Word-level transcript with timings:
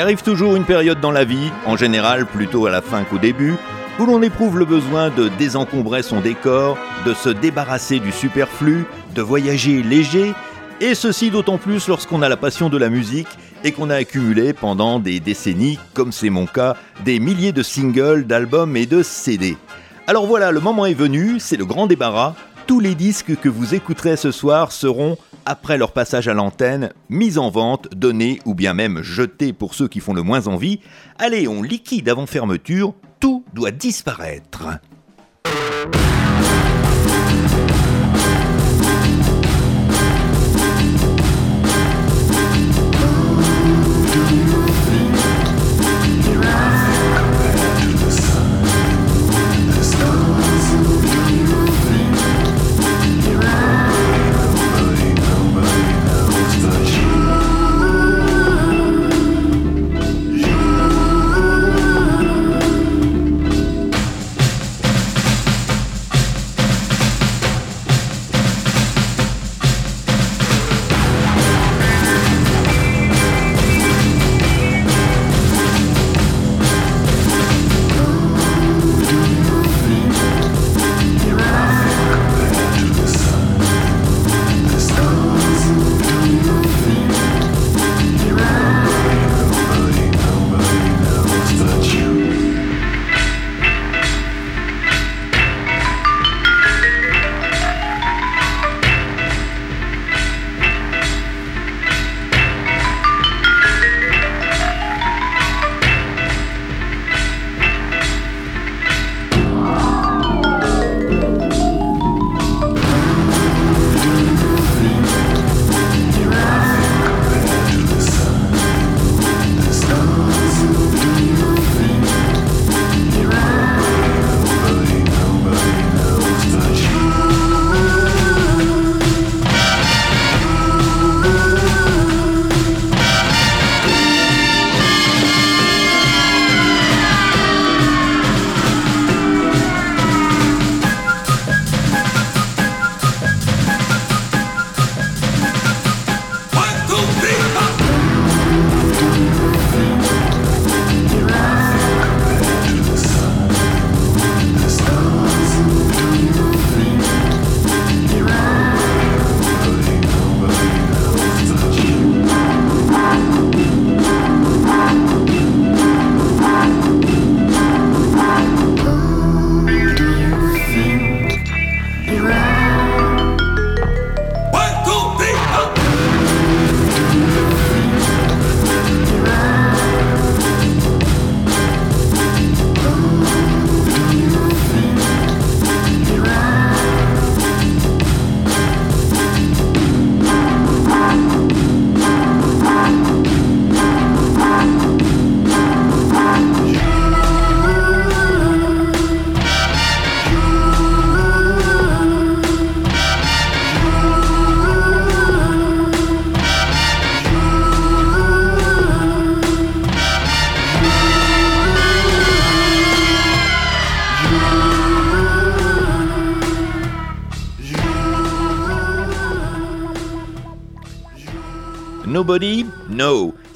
Il 0.00 0.04
arrive 0.04 0.22
toujours 0.22 0.56
une 0.56 0.64
période 0.64 0.98
dans 0.98 1.10
la 1.10 1.24
vie, 1.24 1.52
en 1.66 1.76
général 1.76 2.24
plutôt 2.24 2.64
à 2.64 2.70
la 2.70 2.80
fin 2.80 3.04
qu'au 3.04 3.18
début, 3.18 3.56
où 3.98 4.06
l'on 4.06 4.22
éprouve 4.22 4.58
le 4.58 4.64
besoin 4.64 5.10
de 5.10 5.28
désencombrer 5.28 6.02
son 6.02 6.22
décor, 6.22 6.78
de 7.04 7.12
se 7.12 7.28
débarrasser 7.28 7.98
du 7.98 8.10
superflu, 8.10 8.86
de 9.14 9.20
voyager 9.20 9.82
léger, 9.82 10.32
et 10.80 10.94
ceci 10.94 11.30
d'autant 11.30 11.58
plus 11.58 11.86
lorsqu'on 11.86 12.22
a 12.22 12.30
la 12.30 12.38
passion 12.38 12.70
de 12.70 12.78
la 12.78 12.88
musique 12.88 13.28
et 13.62 13.72
qu'on 13.72 13.90
a 13.90 13.96
accumulé 13.96 14.54
pendant 14.54 15.00
des 15.00 15.20
décennies, 15.20 15.78
comme 15.92 16.12
c'est 16.12 16.30
mon 16.30 16.46
cas, 16.46 16.76
des 17.04 17.20
milliers 17.20 17.52
de 17.52 17.62
singles, 17.62 18.26
d'albums 18.26 18.78
et 18.78 18.86
de 18.86 19.02
CD. 19.02 19.58
Alors 20.06 20.26
voilà, 20.26 20.50
le 20.50 20.60
moment 20.60 20.86
est 20.86 20.94
venu, 20.94 21.38
c'est 21.40 21.58
le 21.58 21.66
grand 21.66 21.86
débarras. 21.86 22.34
Tous 22.70 22.78
les 22.78 22.94
disques 22.94 23.34
que 23.34 23.48
vous 23.48 23.74
écouterez 23.74 24.16
ce 24.16 24.30
soir 24.30 24.70
seront, 24.70 25.18
après 25.44 25.76
leur 25.76 25.90
passage 25.90 26.28
à 26.28 26.34
l'antenne, 26.34 26.92
mis 27.08 27.36
en 27.36 27.50
vente, 27.50 27.88
donnés 27.96 28.38
ou 28.44 28.54
bien 28.54 28.74
même 28.74 29.02
jetés 29.02 29.52
pour 29.52 29.74
ceux 29.74 29.88
qui 29.88 29.98
font 29.98 30.14
le 30.14 30.22
moins 30.22 30.46
envie. 30.46 30.78
Allez, 31.18 31.48
on 31.48 31.64
liquide 31.64 32.08
avant 32.08 32.26
fermeture, 32.26 32.94
tout 33.18 33.44
doit 33.54 33.72
disparaître. 33.72 34.68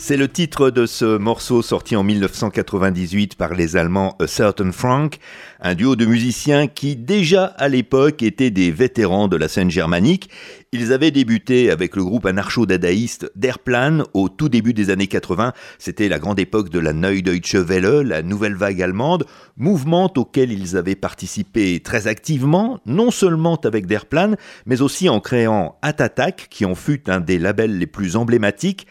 C'est 0.06 0.18
le 0.18 0.28
titre 0.28 0.68
de 0.68 0.84
ce 0.84 1.16
morceau 1.16 1.62
sorti 1.62 1.96
en 1.96 2.02
1998 2.02 3.36
par 3.36 3.54
les 3.54 3.74
Allemands 3.74 4.18
A 4.20 4.26
Certain 4.26 4.70
Frank, 4.70 5.16
un 5.62 5.74
duo 5.74 5.96
de 5.96 6.04
musiciens 6.04 6.66
qui 6.66 6.94
déjà 6.94 7.46
à 7.46 7.70
l'époque 7.70 8.20
étaient 8.22 8.50
des 8.50 8.70
vétérans 8.70 9.28
de 9.28 9.38
la 9.38 9.48
scène 9.48 9.70
germanique. 9.70 10.28
Ils 10.72 10.92
avaient 10.92 11.10
débuté 11.10 11.70
avec 11.70 11.96
le 11.96 12.04
groupe 12.04 12.26
anarcho-dadaïste 12.26 13.32
Derplan 13.34 14.02
au 14.12 14.28
tout 14.28 14.50
début 14.50 14.74
des 14.74 14.90
années 14.90 15.06
80. 15.06 15.54
C'était 15.78 16.10
la 16.10 16.18
grande 16.18 16.38
époque 16.38 16.68
de 16.68 16.80
la 16.80 16.92
Neue 16.92 17.22
Deutsche 17.22 17.54
Welle, 17.54 18.06
la 18.06 18.20
nouvelle 18.20 18.56
vague 18.56 18.82
allemande, 18.82 19.24
mouvement 19.56 20.12
auquel 20.18 20.52
ils 20.52 20.76
avaient 20.76 20.96
participé 20.96 21.80
très 21.80 22.08
activement, 22.08 22.78
non 22.84 23.10
seulement 23.10 23.56
avec 23.64 23.86
Derplan, 23.86 24.34
mais 24.66 24.82
aussi 24.82 25.08
en 25.08 25.20
créant 25.20 25.78
Atatak, 25.80 26.48
qui 26.50 26.66
en 26.66 26.74
fut 26.74 27.08
un 27.08 27.20
des 27.20 27.38
labels 27.38 27.78
les 27.78 27.86
plus 27.86 28.16
emblématiques. 28.16 28.86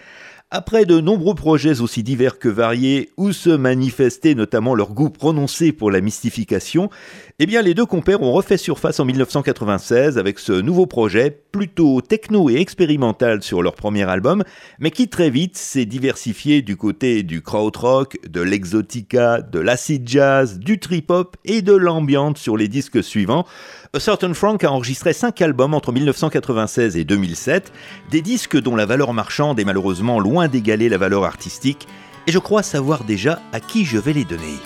Après 0.56 0.86
de 0.86 1.02
nombreux 1.02 1.34
projets 1.34 1.82
aussi 1.82 2.04
divers 2.04 2.38
que 2.38 2.48
variés, 2.48 3.10
où 3.18 3.32
se 3.32 3.50
manifestait 3.50 4.36
notamment 4.36 4.76
leur 4.76 4.94
goût 4.94 5.10
prononcé 5.10 5.72
pour 5.72 5.90
la 5.90 6.00
mystification, 6.00 6.92
eh 7.40 7.46
bien 7.46 7.62
les 7.62 7.74
deux 7.74 7.86
compères 7.86 8.22
ont 8.22 8.32
refait 8.32 8.58
surface 8.58 9.00
en 9.00 9.06
1996 9.06 10.18
avec 10.18 10.38
ce 10.38 10.54
nouveau 10.54 10.86
projet, 10.86 11.32
plutôt 11.52 12.02
techno 12.02 12.50
et 12.50 12.58
expérimental 12.58 13.42
sur 13.42 13.64
leur 13.64 13.74
premier 13.74 14.04
album, 14.04 14.44
mais 14.80 14.92
qui 14.92 15.08
très 15.08 15.32
vite 15.32 15.58
s'est 15.58 15.86
diversifié 15.86 16.62
du 16.62 16.78
côté 16.78 17.24
du 17.24 17.42
krautrock, 17.42 18.20
de 18.30 18.42
l'exotica, 18.42 19.42
de 19.42 19.60
l'acid 19.60 20.08
jazz, 20.08 20.60
du 20.60 20.80
trip-hop 20.80 21.36
et 21.44 21.64
de 21.64 21.74
l'ambiance 21.74 22.40
sur 22.40 22.56
les 22.56 22.68
disques 22.68 23.04
suivants, 23.04 23.46
a 23.94 24.00
Certain 24.00 24.34
Frank 24.34 24.64
a 24.64 24.72
enregistré 24.72 25.14
5 25.14 25.42
albums 25.42 25.74
entre 25.74 25.92
1996 25.92 26.98
et 26.98 27.04
2007, 27.04 27.72
des 28.12 28.22
disques 28.22 28.60
dont 28.60 28.76
la 28.76 28.86
valeur 28.86 29.14
marchande 29.14 29.60
est 29.60 29.66
malheureusement 29.66 30.20
loin 30.20 30.48
d'égaler 30.48 30.88
la 30.88 30.98
valeur 30.98 31.26
artistique, 31.26 31.88
et 32.28 32.32
je 32.32 32.40
crois 32.40 32.64
savoir 32.64 33.04
déjà 33.04 33.42
à 33.52 33.60
qui 33.60 33.86
je 33.86 33.98
vais 33.98 34.14
les 34.14 34.26
donner. 34.26 34.60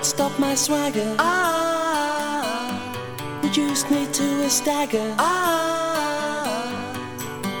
not 0.00 0.06
stop 0.06 0.38
my 0.38 0.54
swagger. 0.54 1.14
Ah, 1.18 2.72
reduced 3.42 3.90
me 3.90 4.06
to 4.12 4.44
a 4.44 4.48
stagger. 4.48 5.14
Ah, 5.18 6.56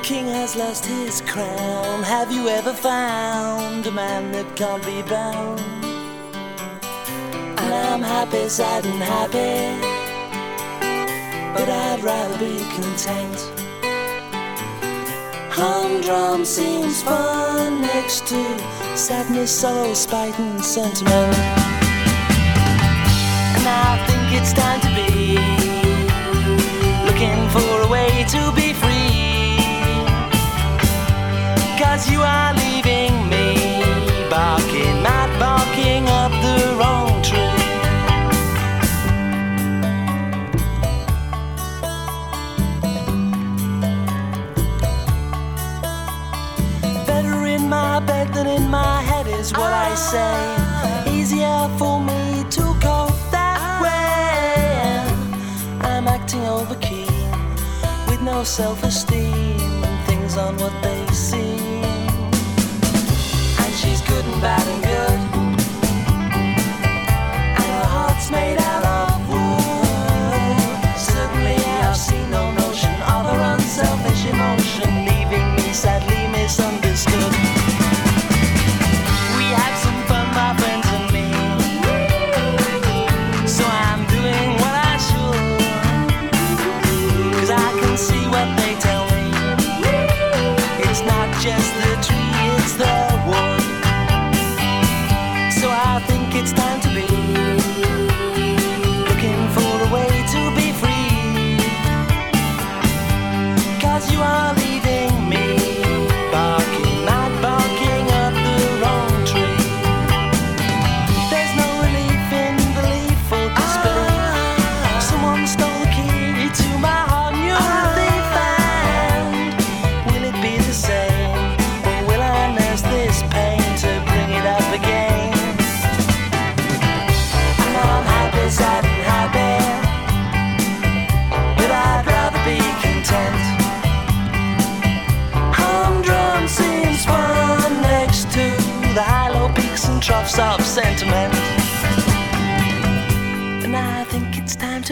king 0.02 0.26
has 0.26 0.56
lost 0.56 0.86
his 0.86 1.20
crown. 1.20 2.02
Have 2.02 2.32
you 2.32 2.48
ever 2.48 2.72
found 2.72 3.86
a 3.86 3.90
man 3.90 4.32
that 4.32 4.56
can't 4.56 4.82
be 4.86 5.02
bound? 5.02 5.60
I'm 7.58 8.00
happy, 8.00 8.48
sad, 8.48 8.86
and 8.86 9.02
happy, 9.02 9.76
but 11.52 11.68
I'd 11.68 12.02
rather 12.02 12.38
be 12.38 12.56
content. 12.76 13.38
Humdrum 15.52 16.46
seems 16.46 17.02
fun 17.02 17.82
next 17.82 18.26
to 18.28 18.42
sadness, 18.96 19.50
sorrow, 19.60 19.92
spite, 19.92 20.38
and 20.38 20.64
sentiment. 20.64 21.79
I 23.70 24.04
think 24.06 24.26
it's 24.38 24.52
time 24.52 24.80
to 24.80 24.90
be 24.98 25.38
looking 27.06 27.40
for 27.54 27.82
a 27.86 27.88
way 27.88 28.24
to 28.34 28.52
be 28.52 28.72
free. 28.72 29.58
Cause 31.78 32.10
you 32.10 32.20
are 32.20 32.52
leaving 32.54 33.12
me 33.28 33.46
barking, 34.28 35.02
barking 35.38 36.08
up 36.08 36.32
the 36.46 36.58
wrong 36.78 37.22
tree. 37.22 37.58
Better 47.06 47.46
in 47.46 47.68
my 47.68 48.00
bed 48.00 48.34
than 48.34 48.46
in 48.46 48.68
my 48.68 49.02
head 49.02 49.26
is 49.26 49.52
what 49.52 49.72
I 49.72 49.94
say. 49.94 50.59
self 58.44 58.82
esteem, 58.82 59.60
and 59.84 60.06
things 60.06 60.36
aren't 60.38 60.60
what 60.60 60.72
they 60.82 61.06
seem. 61.12 61.84
And 63.62 63.74
she's 63.74 64.00
good 64.02 64.24
and 64.24 64.40
bad 64.40 64.66
and 64.66 64.82
good. 64.82 64.89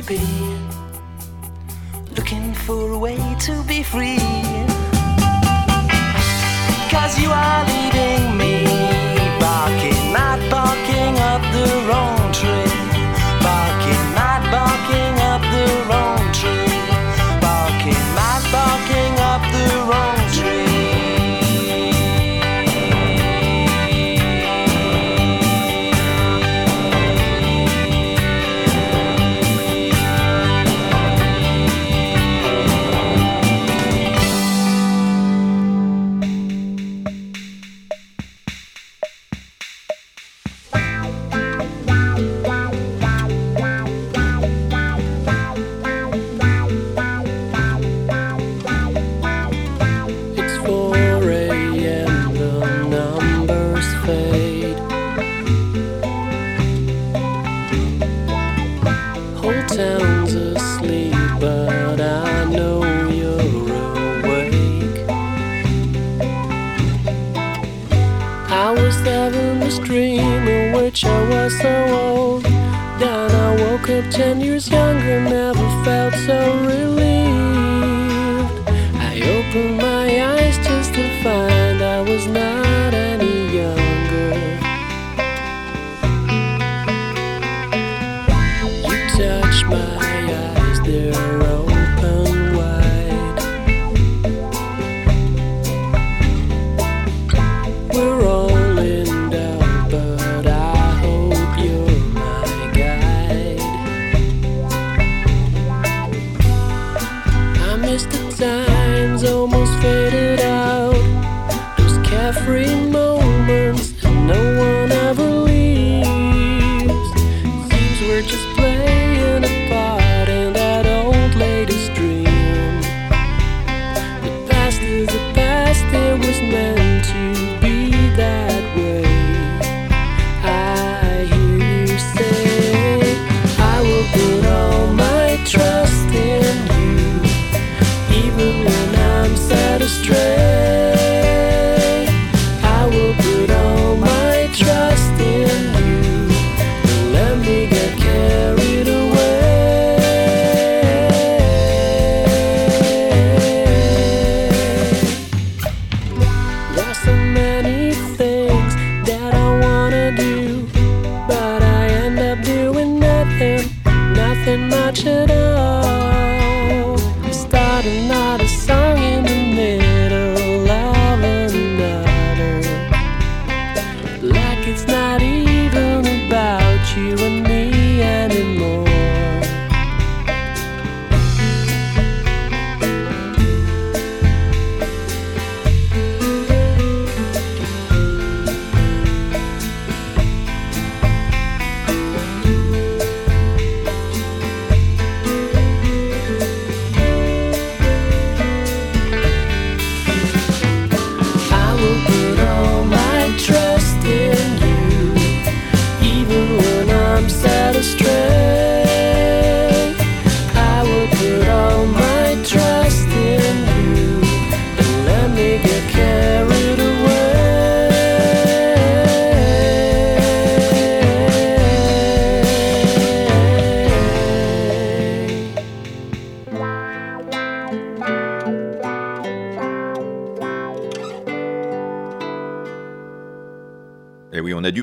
be 0.09 0.19
looking 2.17 2.55
for 2.55 2.93
a 2.93 2.99
way 2.99 3.19
to 3.41 3.63
be 3.65 3.83
free. 3.83 4.19
Cause 6.91 7.21
you 7.21 7.31
are 7.31 7.67
leaving. 7.67 8.08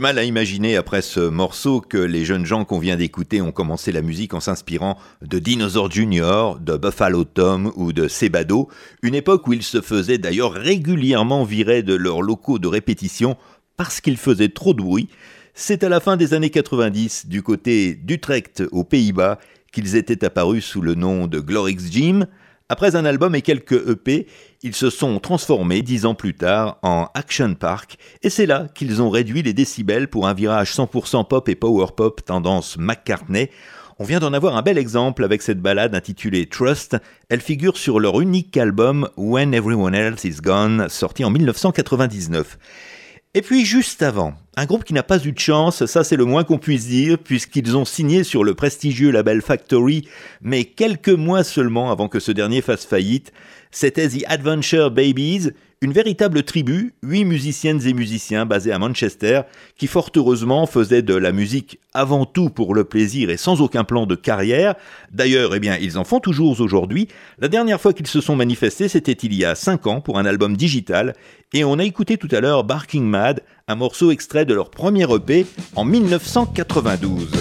Mal 0.06 0.20
à 0.20 0.24
imaginer 0.24 0.76
après 0.76 1.02
ce 1.02 1.20
morceau 1.20 1.82
que 1.82 1.98
les 1.98 2.26
jeunes 2.26 2.46
gens 2.46 2.64
qu'on 2.64 2.78
vient 2.78 2.96
d'écouter 2.96 3.42
ont 3.42 3.52
commencé 3.52 3.92
la 3.92 4.04
musique 4.04 4.36
en 4.36 4.40
s'inspirant 4.40 5.00
de 5.24 5.40
Dinosaur 5.40 5.90
Jr., 5.90 6.60
de 6.60 6.78
Buffalo 6.78 7.24
Tom 7.24 7.72
ou 7.76 7.92
de 7.92 8.08
Sebado, 8.08 8.70
une 9.02 9.16
époque 9.16 9.48
où 9.48 9.54
ils 9.54 9.64
se 9.64 9.82
faisaient 9.82 10.20
d'ailleurs 10.20 10.52
régulièrement 10.52 11.44
virer 11.44 11.82
de 11.82 11.96
leurs 11.96 12.22
locaux 12.22 12.60
de 12.60 12.68
répétition 12.68 13.36
parce 13.78 14.00
qu'ils 14.00 14.18
faisaient 14.18 14.50
trop 14.50 14.76
de 14.76 14.84
bruit. 14.84 15.10
C'est 15.56 15.84
à 15.84 15.90
la 15.90 16.00
fin 16.00 16.18
des 16.18 16.36
années 16.36 16.52
90, 16.52 17.26
du 17.26 17.42
côté 17.42 17.96
d'Utrecht 17.96 18.62
aux 18.72 18.84
Pays-Bas, 18.84 19.40
qu'ils 19.72 19.96
étaient 19.96 20.24
apparus 20.24 20.66
sous 20.66 20.82
le 20.82 20.94
nom 20.94 21.26
de 21.26 21.40
Glorix 21.40 21.80
Jim. 21.90 22.28
Après 22.70 22.96
un 22.96 23.06
album 23.06 23.34
et 23.34 23.42
quelques 23.42 23.90
EP, 23.90 24.28
ils 24.66 24.74
se 24.74 24.90
sont 24.90 25.20
transformés 25.20 25.84
dix 25.84 26.08
ans 26.08 26.16
plus 26.16 26.34
tard 26.34 26.80
en 26.82 27.08
Action 27.14 27.54
Park, 27.54 27.98
et 28.24 28.32
c'est 28.32 28.48
là 28.48 28.66
qu'ils 28.74 29.00
ont 29.00 29.12
réduit 29.12 29.44
les 29.44 29.54
décibels 29.54 30.08
pour 30.08 30.28
un 30.28 30.34
virage 30.34 30.74
100% 30.74 31.28
pop 31.28 31.48
et 31.48 31.54
power 31.54 31.86
pop 31.96 32.26
tendance 32.26 32.76
McCartney. 32.80 33.52
On 34.00 34.06
vient 34.06 34.20
d'en 34.20 34.34
avoir 34.34 34.58
un 34.58 34.64
bel 34.64 34.80
exemple 34.80 35.24
avec 35.24 35.44
cette 35.44 35.62
balade 35.62 35.94
intitulée 35.94 36.48
Trust. 36.48 36.98
Elle 37.30 37.42
figure 37.42 37.78
sur 37.78 38.00
leur 38.00 38.20
unique 38.20 38.58
album 38.58 39.08
When 39.18 39.54
Everyone 39.54 39.94
Else 39.94 40.24
Is 40.24 40.42
Gone, 40.42 40.90
sorti 40.90 41.24
en 41.24 41.30
1999. 41.30 42.58
Et 43.36 43.44
puis 43.44 43.66
juste 43.66 44.02
avant, 44.02 44.34
un 44.58 44.66
groupe 44.66 44.84
qui 44.84 44.94
n'a 44.94 45.04
pas 45.04 45.24
eu 45.26 45.32
de 45.32 45.40
chance, 45.40 45.86
ça 45.86 46.04
c'est 46.04 46.16
le 46.16 46.26
moins 46.26 46.44
qu'on 46.44 46.58
puisse 46.58 46.88
dire, 46.88 47.18
puisqu'ils 47.18 47.76
ont 47.76 47.86
signé 47.86 48.24
sur 48.24 48.44
le 48.44 48.54
prestigieux 48.54 49.12
label 49.12 49.42
Factory, 49.42 50.08
mais 50.42 50.64
quelques 50.64 51.10
mois 51.10 51.44
seulement 51.44 51.92
avant 51.92 52.08
que 52.08 52.20
ce 52.20 52.32
dernier 52.32 52.62
fasse 52.62 52.86
faillite, 52.86 53.34
c'était 53.72 54.08
The 54.08 54.24
Adventure 54.28 54.92
Babies, 54.92 55.52
une 55.82 55.92
véritable 55.92 56.44
tribu, 56.44 56.94
huit 57.04 57.26
musiciennes 57.26 57.86
et 57.86 57.94
musiciens 57.94 58.46
basés 58.46 58.72
à 58.72 58.80
Manchester, 58.80 59.42
qui 59.78 59.88
fort 59.88 60.10
heureusement 60.16 60.66
faisaient 60.66 61.02
de 61.02 61.14
la 61.14 61.34
musique 61.34 61.80
avant 61.94 62.26
tout 62.26 62.50
pour 62.50 62.74
le 62.74 62.86
plaisir 62.86 63.30
et 63.30 63.38
sans 63.38 63.62
aucun 63.62 63.84
plan 63.84 64.06
de 64.06 64.16
carrière. 64.16 64.76
D'ailleurs, 65.12 65.54
eh 65.54 65.60
bien, 65.60 65.78
ils 65.80 65.98
en 65.98 66.06
font 66.06 66.20
toujours 66.20 66.60
aujourd'hui. 66.60 67.10
La 67.40 67.50
dernière 67.50 67.82
fois 67.82 67.94
qu'ils 67.94 68.08
se 68.08 68.22
sont 68.22 68.36
manifestés, 68.36 68.88
c'était 68.88 69.12
il 69.12 69.34
y 69.34 69.44
a 69.44 69.54
cinq 69.54 69.86
ans 69.86 70.02
pour 70.02 70.18
un 70.18 70.26
album 70.26 70.56
digital, 70.56 71.14
et 71.54 71.64
on 71.64 71.78
a 71.78 71.84
écouté 71.84 72.18
tout 72.18 72.30
à 72.32 72.40
l'heure 72.40 72.64
Barking 72.64 73.06
Mad, 73.06 73.42
un 73.68 73.76
morceau 73.76 74.12
extrait 74.12 74.46
de 74.46 74.54
leur 74.54 74.70
premier 74.70 75.12
EP 75.12 75.48
en 75.76 75.86
1992. 75.86 77.32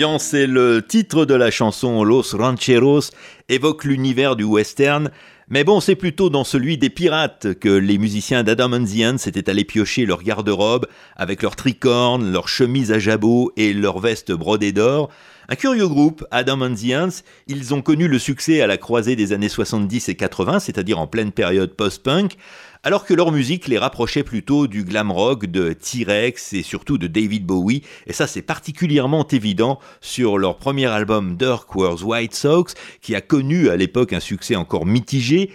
L'ambiance 0.00 0.32
et 0.32 0.46
le 0.46 0.80
titre 0.80 1.26
de 1.26 1.34
la 1.34 1.50
chanson 1.50 2.04
Los 2.04 2.34
Rancheros 2.34 3.10
évoquent 3.50 3.84
l'univers 3.84 4.34
du 4.34 4.44
western, 4.44 5.10
mais 5.50 5.62
bon, 5.62 5.80
c'est 5.80 5.94
plutôt 5.94 6.30
dans 6.30 6.42
celui 6.42 6.78
des 6.78 6.88
pirates 6.88 7.52
que 7.60 7.68
les 7.68 7.98
musiciens 7.98 8.42
d'Adam 8.42 8.72
and 8.72 8.86
the 8.86 9.04
Ants 9.04 9.18
s'étaient 9.18 9.50
allés 9.50 9.66
piocher 9.66 10.06
leur 10.06 10.22
garde-robe 10.22 10.86
avec 11.16 11.42
leurs 11.42 11.54
tricornes, 11.54 12.32
leurs 12.32 12.48
chemises 12.48 12.92
à 12.92 12.98
jabot 12.98 13.52
et 13.58 13.74
leurs 13.74 13.98
vestes 13.98 14.32
brodées 14.32 14.72
d'or. 14.72 15.10
Un 15.50 15.56
curieux 15.56 15.88
groupe, 15.88 16.24
Adam 16.30 16.62
and 16.62 16.76
the 16.76 16.94
Ants, 16.94 17.22
ils 17.46 17.74
ont 17.74 17.82
connu 17.82 18.08
le 18.08 18.18
succès 18.18 18.62
à 18.62 18.66
la 18.66 18.78
croisée 18.78 19.16
des 19.16 19.34
années 19.34 19.50
70 19.50 20.08
et 20.08 20.14
80, 20.14 20.60
c'est-à-dire 20.60 20.98
en 20.98 21.08
pleine 21.08 21.32
période 21.32 21.74
post-punk, 21.74 22.36
alors 22.82 23.04
que 23.04 23.12
leur 23.12 23.30
musique 23.30 23.68
les 23.68 23.78
rapprochait 23.78 24.22
plutôt 24.22 24.66
du 24.66 24.84
glam 24.84 25.12
rock 25.12 25.46
de 25.46 25.74
T-Rex 25.74 26.54
et 26.54 26.62
surtout 26.62 26.96
de 26.96 27.06
David 27.06 27.44
Bowie, 27.44 27.82
et 28.06 28.12
ça 28.12 28.26
c'est 28.26 28.42
particulièrement 28.42 29.26
évident 29.28 29.78
sur 30.00 30.38
leur 30.38 30.56
premier 30.56 30.86
album 30.86 31.36
Dirk 31.36 31.74
Wears 31.74 32.06
White 32.06 32.34
Sox, 32.34 32.74
qui 33.02 33.14
a 33.14 33.20
connu 33.20 33.68
à 33.68 33.76
l'époque 33.76 34.12
un 34.14 34.20
succès 34.20 34.56
encore 34.56 34.86
mitigé. 34.86 35.50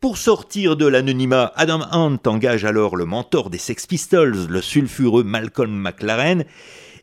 Pour 0.00 0.18
sortir 0.18 0.76
de 0.76 0.86
l'anonymat, 0.86 1.52
Adam 1.56 1.80
Hunt 1.90 2.18
engage 2.26 2.66
alors 2.66 2.96
le 2.96 3.06
mentor 3.06 3.48
des 3.48 3.58
Sex 3.58 3.86
Pistols, 3.86 4.46
le 4.46 4.60
sulfureux 4.60 5.24
Malcolm 5.24 5.72
McLaren, 5.72 6.44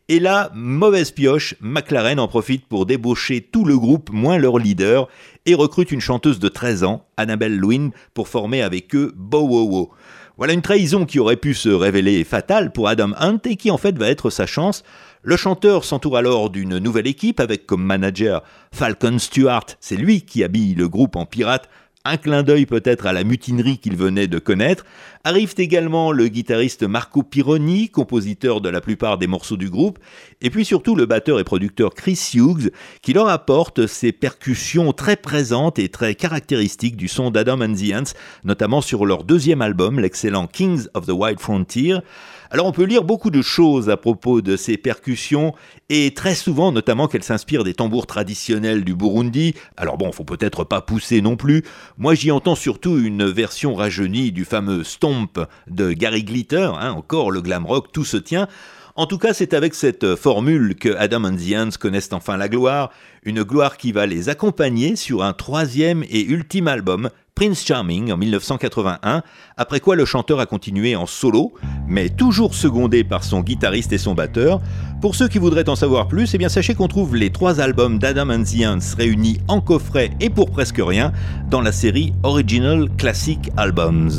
et 0.10 0.20
là, 0.20 0.52
mauvaise 0.54 1.12
pioche, 1.12 1.56
McLaren 1.62 2.20
en 2.20 2.28
profite 2.28 2.66
pour 2.66 2.86
débaucher 2.86 3.40
tout 3.40 3.64
le 3.64 3.78
groupe, 3.78 4.10
moins 4.12 4.38
leur 4.38 4.58
leader, 4.58 5.08
et 5.46 5.56
recrute 5.56 5.92
une 5.92 6.02
chanteuse 6.02 6.40
de 6.40 6.50
13 6.50 6.84
ans, 6.84 7.06
Annabelle 7.16 7.58
Lewin, 7.58 7.92
pour 8.14 8.28
former 8.28 8.62
avec 8.62 8.94
eux 8.96 9.14
Bow 9.16 9.94
Voilà 10.36 10.52
une 10.52 10.62
trahison 10.62 11.06
qui 11.06 11.20
aurait 11.20 11.38
pu 11.38 11.54
se 11.54 11.70
révéler 11.70 12.26
fatale 12.26 12.74
pour 12.74 12.90
Adam 12.90 13.12
Hunt 13.18 13.40
et 13.46 13.56
qui 13.56 13.72
en 13.72 13.78
fait 13.78 13.98
va 13.98 14.10
être 14.10 14.30
sa 14.30 14.46
chance. 14.46 14.84
Le 15.22 15.38
chanteur 15.38 15.86
s'entoure 15.86 16.18
alors 16.18 16.50
d'une 16.50 16.80
nouvelle 16.80 17.08
équipe 17.08 17.40
avec 17.40 17.66
comme 17.66 17.84
manager 17.84 18.44
Falcon 18.74 19.20
Stewart, 19.20 19.68
c'est 19.80 19.96
lui 19.96 20.24
qui 20.24 20.44
habille 20.44 20.76
le 20.76 20.90
groupe 20.90 21.16
en 21.16 21.26
pirate 21.26 21.70
un 22.06 22.18
clin 22.18 22.44
d'œil 22.44 22.66
peut-être 22.66 23.06
à 23.06 23.14
la 23.14 23.24
mutinerie 23.24 23.78
qu'il 23.78 23.96
venait 23.96 24.28
de 24.28 24.38
connaître, 24.38 24.86
arrivent 25.24 25.56
également 25.58 26.12
le 26.12 26.28
guitariste 26.28 26.84
Marco 26.84 27.24
Pironi, 27.24 27.88
compositeur 27.88 28.60
de 28.60 28.68
la 28.68 28.82
plupart 28.82 29.18
des 29.18 29.28
morceaux 29.28 29.56
du 29.56 29.70
groupe, 29.70 30.00
et 30.42 30.50
puis 30.50 30.66
surtout 30.66 30.96
le 30.96 31.06
batteur 31.06 31.40
et 31.40 31.46
producteur 31.46 31.94
Chris 31.94 32.32
Hughes, 32.34 32.72
qui 33.02 33.14
leur 33.14 33.30
apporte 33.30 33.88
ses 33.88 34.12
percussions 34.12 34.92
très 34.92 35.16
présentes 35.16 35.80
et 35.80 35.88
très 35.88 36.14
caractéristiques 36.16 36.98
du 36.98 37.08
son 37.08 37.32
d'Adam 37.32 37.62
and 37.62 37.76
the 37.76 37.94
Ants, 37.94 38.14
notamment 38.44 38.82
sur 38.82 39.06
leur 39.06 39.24
deuxième 39.24 39.62
album, 39.62 39.98
l'excellent 39.98 40.48
Kings 40.48 40.88
of 40.94 41.06
the 41.06 41.12
Wild 41.12 41.40
Frontier. 41.40 42.00
Alors 42.54 42.68
on 42.68 42.72
peut 42.72 42.84
lire 42.84 43.04
beaucoup 43.04 43.32
de 43.32 43.42
choses 43.42 43.90
à 43.90 43.98
propos 43.98 44.44
de 44.44 44.58
ces 44.58 44.78
percussions 44.78 45.56
et 45.90 46.14
très 46.14 46.36
souvent 46.36 46.72
notamment 46.72 47.08
qu'elles 47.08 47.24
s'inspirent 47.24 47.64
des 47.64 47.74
tambours 47.74 48.06
traditionnels 48.06 48.84
du 48.84 48.94
Burundi. 48.94 49.56
Alors 49.76 49.98
bon, 49.98 50.12
faut 50.12 50.24
peut-être 50.24 50.64
pas 50.64 50.80
pousser 50.82 51.22
non 51.22 51.36
plus. 51.36 51.64
Moi 51.98 52.14
j'y 52.14 52.30
entends 52.30 52.54
surtout 52.54 53.00
une 53.00 53.26
version 53.26 53.74
rajeunie 53.74 54.32
du 54.32 54.46
fameux 54.46 54.84
Stomp 54.84 55.40
de 55.68 55.94
Gary 55.94 56.24
Glitter, 56.24 56.70
hein, 56.80 56.92
encore 56.92 57.32
le 57.32 57.42
glam 57.42 57.66
rock, 57.66 57.92
tout 57.92 58.06
se 58.06 58.18
tient. 58.18 58.48
En 58.96 59.08
tout 59.08 59.18
cas, 59.18 59.34
c'est 59.34 59.56
avec 59.56 59.74
cette 59.74 60.16
formule 60.16 60.76
que 60.76 60.96
Adam 60.96 61.24
and 61.24 61.38
the 61.38 61.56
Ants 61.56 61.80
connaissent 61.80 62.14
enfin 62.14 62.38
la 62.38 62.48
gloire, 62.48 62.92
une 63.24 63.42
gloire 63.42 63.78
qui 63.78 63.92
va 63.92 64.06
les 64.06 64.30
accompagner 64.30 64.96
sur 64.96 65.24
un 65.24 65.34
troisième 65.34 66.04
et 66.04 66.24
ultime 66.24 66.68
album, 66.68 67.10
Prince 67.36 67.66
Charming 67.66 68.12
en 68.12 68.18
1981, 68.18 69.24
après 69.58 69.80
quoi 69.80 69.96
le 69.96 70.06
chanteur 70.06 70.40
a 70.40 70.46
continué 70.46 70.96
en 70.96 71.08
solo, 71.08 71.54
mais 71.88 72.10
toujours 72.10 72.54
secondé 72.54 73.04
par 73.04 73.24
son 73.24 73.42
guitariste 73.42 73.92
et 73.92 73.98
son 73.98 74.14
batteur. 74.14 74.62
Pour 75.02 75.16
ceux 75.16 75.28
qui 75.28 75.40
voudraient 75.40 75.68
en 75.68 75.76
savoir 75.76 76.08
plus, 76.08 76.34
eh 76.34 76.38
bien 76.38 76.50
sachez 76.50 76.76
qu'on 76.76 76.88
trouve 76.88 77.16
les 77.16 77.32
trois 77.32 77.60
albums 77.60 77.98
d'Adam 77.98 78.30
and 78.30 78.44
the 78.44 78.96
réunis 78.98 79.40
en 79.48 79.62
coffret 79.62 80.12
et 80.20 80.30
pour 80.30 80.52
presque 80.52 80.80
rien 80.80 81.12
dans 81.50 81.62
la 81.62 81.72
série 81.72 82.14
Original 82.24 82.88
Classic 82.98 83.40
Albums. 83.58 84.12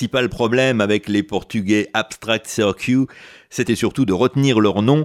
Principal 0.00 0.30
problème 0.30 0.80
avec 0.80 1.10
les 1.10 1.22
Portugais 1.22 1.90
Abstract 1.92 2.46
Circuit, 2.46 3.04
c'était 3.50 3.74
surtout 3.74 4.06
de 4.06 4.14
retenir 4.14 4.58
leur 4.58 4.80
nom. 4.80 5.04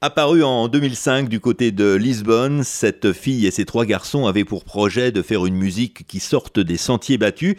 Apparu 0.00 0.44
en 0.44 0.68
2005 0.68 1.28
du 1.28 1.40
côté 1.40 1.72
de 1.72 1.94
Lisbonne, 1.94 2.62
cette 2.62 3.12
fille 3.12 3.44
et 3.48 3.50
ses 3.50 3.64
trois 3.64 3.84
garçons 3.84 4.28
avaient 4.28 4.44
pour 4.44 4.62
projet 4.62 5.10
de 5.10 5.20
faire 5.20 5.46
une 5.46 5.56
musique 5.56 6.06
qui 6.06 6.20
sorte 6.20 6.60
des 6.60 6.76
sentiers 6.76 7.18
battus 7.18 7.56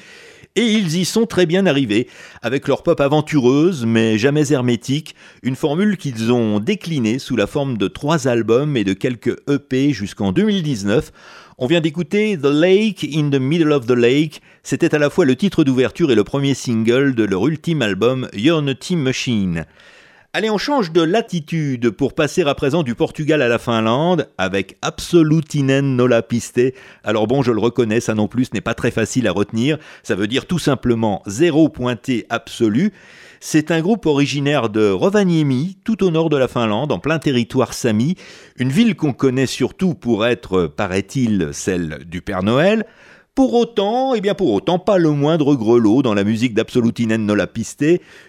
et 0.56 0.64
ils 0.64 0.96
y 0.96 1.04
sont 1.04 1.26
très 1.26 1.46
bien 1.46 1.66
arrivés, 1.66 2.08
avec 2.42 2.70
leur 2.70 2.84
pop 2.84 3.02
aventureuse 3.02 3.86
mais 3.86 4.18
jamais 4.18 4.54
hermétique, 4.54 5.14
une 5.44 5.58
formule 5.58 5.98
qu'ils 5.98 6.32
ont 6.32 6.62
déclinée 6.62 7.20
sous 7.20 7.36
la 7.36 7.48
forme 7.48 7.78
de 7.78 7.90
trois 7.90 8.30
albums 8.30 8.78
et 8.78 8.86
de 8.86 8.94
quelques 8.94 9.36
EP 9.50 9.92
jusqu'en 9.92 10.32
2019. 10.32 11.12
On 11.60 11.66
vient 11.66 11.82
d'écouter 11.82 12.38
The 12.38 12.52
Lake 12.52 13.04
in 13.16 13.32
the 13.32 13.40
Middle 13.40 13.72
of 13.72 13.88
the 13.88 13.96
Lake, 13.96 14.44
c'était 14.62 14.94
à 14.94 15.00
la 15.00 15.10
fois 15.10 15.26
le 15.26 15.36
titre 15.36 15.64
d'ouverture 15.64 16.12
et 16.12 16.16
le 16.16 16.24
premier 16.24 16.54
single 16.54 17.16
de 17.16 17.24
leur 17.24 17.48
ultime 17.48 17.82
album 17.82 18.30
Unity 18.34 18.96
Machine. 18.96 19.66
Allez, 20.34 20.52
on 20.52 20.60
change 20.60 20.92
de 20.92 21.02
latitude 21.02 21.90
pour 21.90 22.14
passer 22.14 22.44
à 22.44 22.54
présent 22.54 22.84
du 22.84 22.94
Portugal 22.94 23.42
à 23.42 23.48
la 23.48 23.58
Finlande 23.58 24.30
avec 24.38 24.78
Absolutinen 24.84 25.96
Nolla 25.96 26.22
Piste. 26.22 26.62
Alors 27.04 27.26
bon, 27.26 27.42
je 27.42 27.52
le 27.52 27.60
reconnais, 27.60 28.02
ça 28.02 28.14
non 28.14 28.28
plus 28.28 28.54
n'est 28.54 28.62
pas 28.62 28.76
très 28.76 28.92
facile 28.92 29.28
à 29.28 29.32
retenir. 29.32 29.80
Ça 30.04 30.14
veut 30.14 30.28
dire 30.28 30.46
tout 30.46 30.60
simplement 30.60 31.24
zéro 31.26 31.70
pointé 31.70 32.28
absolu. 32.30 32.94
C'est 33.40 33.72
un 33.72 33.82
groupe 33.82 34.06
originaire 34.06 34.70
de 34.70 34.90
Rovaniemi, 34.90 35.78
tout 35.84 36.04
au 36.04 36.10
nord 36.10 36.30
de 36.30 36.38
la 36.38 36.48
Finlande, 36.48 36.92
en 36.92 37.00
plein 37.00 37.20
territoire 37.20 37.74
sami, 37.74 38.16
une 38.58 38.70
ville 38.70 38.96
qu'on 38.96 39.14
connaît 39.14 39.46
surtout 39.46 39.94
pour 39.94 40.26
être, 40.26 40.68
paraît-il, 40.68 41.50
celle 41.52 42.06
du 42.06 42.22
Père 42.22 42.44
Noël. 42.44 42.86
Pour 43.36 43.54
autant, 43.54 44.16
eh 44.16 44.22
bien 44.22 44.34
pour 44.34 44.52
autant, 44.52 44.80
pas 44.80 44.98
le 44.98 45.12
moindre 45.12 45.54
grelot 45.54 46.02
dans 46.02 46.16
la 46.16 46.24
musique 46.24 46.56
d'Absolutinen 46.56 47.24
Nolla 47.24 47.46
Piste, 47.46 47.86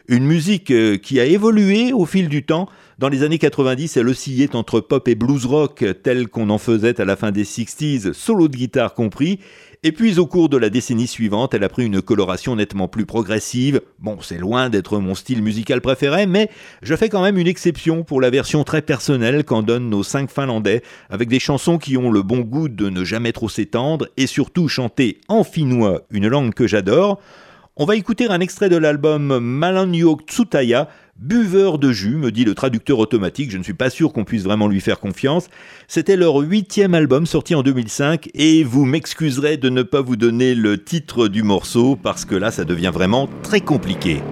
une 0.07 0.27
musique 0.27 0.71
euh, 0.71 0.99
qui 0.99 1.19
a 1.19 1.25
évolué 1.25 1.95
au 1.95 2.05
fil 2.05 2.29
du 2.29 2.45
temps. 2.45 2.69
Dans 2.99 3.09
les 3.09 3.23
années 3.23 3.39
90, 3.39 3.97
elle 3.97 4.09
oscillait 4.09 4.55
entre 4.55 4.81
pop 4.81 5.09
et 5.09 5.15
blues 5.15 5.47
rock, 5.47 5.83
tel 6.03 6.29
qu'on 6.29 6.51
en 6.51 6.59
faisait 6.59 7.01
à 7.01 7.07
la 7.07 7.17
fin 7.17 7.31
des 7.31 7.45
60s, 7.45 8.13
solo 8.13 8.49
de 8.49 8.57
guitare 8.59 8.93
compris, 8.93 9.41
et 9.83 9.93
puis 9.93 10.19
au 10.19 10.27
cours 10.27 10.49
de 10.49 10.57
la 10.57 10.71
décennie 10.71 11.07
suivante, 11.07 11.55
elle 11.55 11.63
a 11.63 11.69
pris 11.69 11.87
une 11.87 12.03
coloration 12.03 12.57
nettement 12.57 12.89
plus 12.89 13.07
progressive. 13.07 13.81
Bon, 14.01 14.19
c'est 14.21 14.39
loin 14.39 14.71
d'être 14.71 14.99
mon 14.99 15.15
style 15.15 15.43
musical 15.43 15.81
préféré, 15.81 16.27
mais 16.27 16.51
je 16.83 16.97
fais 16.97 17.09
quand 17.09 17.23
même 17.23 17.39
une 17.39 17.47
exception 17.47 18.03
pour 18.03 18.21
la 18.21 18.31
version 18.31 18.65
très 18.65 18.83
personnelle 18.83 19.45
qu'en 19.45 19.63
donnent 19.63 19.89
nos 19.89 20.03
cinq 20.03 20.31
Finlandais, 20.31 20.83
avec 21.11 21.29
des 21.29 21.39
chansons 21.39 21.79
qui 21.79 21.97
ont 21.97 22.11
le 22.11 22.23
bon 22.23 22.41
goût 22.41 22.69
de 22.69 22.89
ne 22.89 23.05
jamais 23.05 23.33
trop 23.33 23.49
s'étendre, 23.49 24.09
et 24.17 24.27
surtout 24.27 24.67
chanter 24.67 25.21
en 25.29 25.45
finnois, 25.45 26.03
une 26.11 26.29
langue 26.29 26.55
que 26.55 26.67
j'adore. 26.67 27.21
On 27.77 27.85
va 27.85 27.95
écouter 27.95 28.27
un 28.27 28.41
extrait 28.41 28.69
de 28.69 28.77
l'album 28.77 29.39
Malanyo 29.39 30.19
Tsutaya, 30.27 30.89
Buveur 31.19 31.81
de 31.81 31.91
jus, 31.91 32.15
me 32.15 32.31
dit 32.31 32.45
le 32.45 32.55
traducteur 32.55 33.01
automatique, 33.01 33.51
je 33.51 33.59
ne 33.59 33.65
suis 33.65 33.75
pas 33.75 33.91
sûr 33.91 34.13
qu'on 34.13 34.23
puisse 34.23 34.45
vraiment 34.45 34.69
lui 34.69 34.81
faire 34.81 35.01
confiance. 35.01 35.49
C'était 35.89 36.17
leur 36.17 36.37
huitième 36.37 36.95
album 36.95 37.27
sorti 37.27 37.57
en 37.57 37.65
2005 37.65 38.31
et 38.35 38.63
vous 38.63 38.85
m'excuserez 38.85 39.57
de 39.57 39.69
ne 39.69 39.83
pas 39.83 40.01
vous 40.01 40.15
donner 40.15 40.55
le 40.55 40.81
titre 40.81 41.27
du 41.27 41.43
morceau 41.43 41.97
parce 41.97 42.25
que 42.25 42.37
là 42.37 42.53
ça 42.53 42.65
devient 42.65 42.93
vraiment 42.95 43.29
très 43.43 43.61
compliqué. 43.61 44.23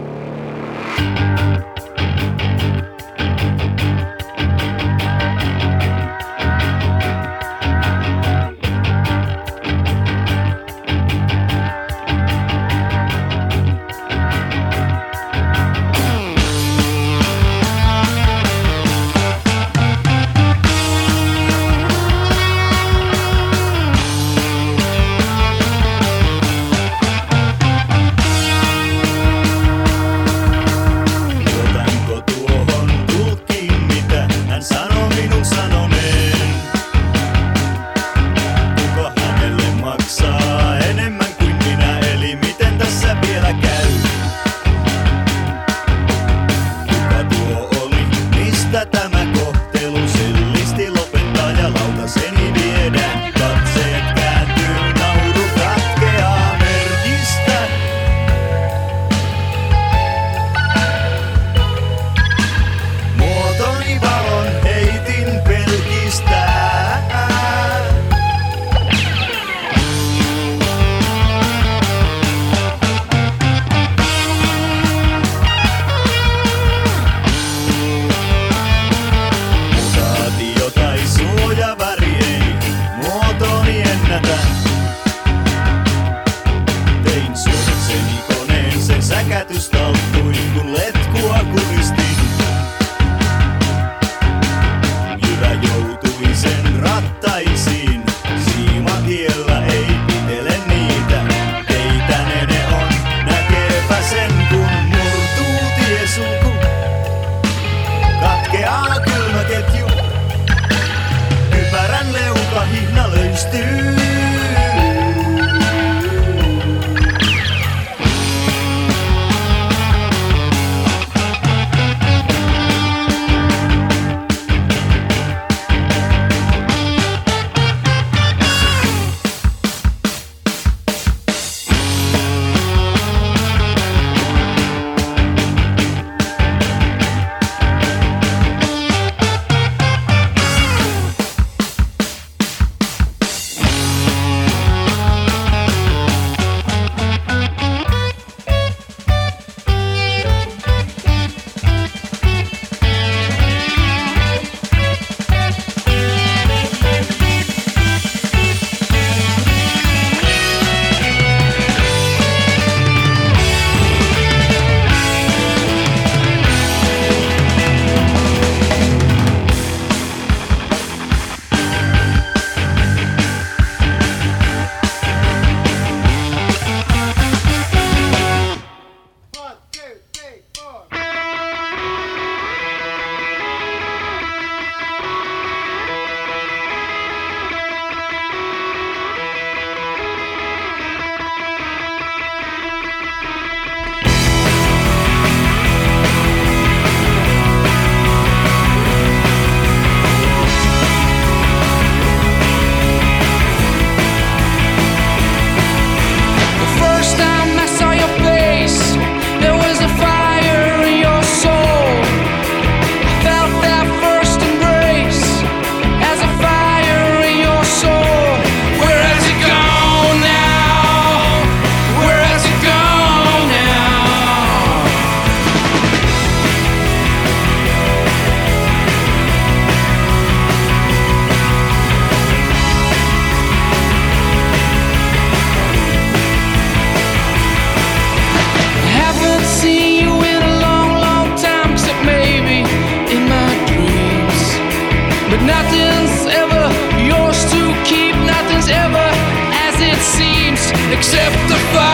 Except 250.93 251.35
the 251.49 251.59
fire, 251.75 251.86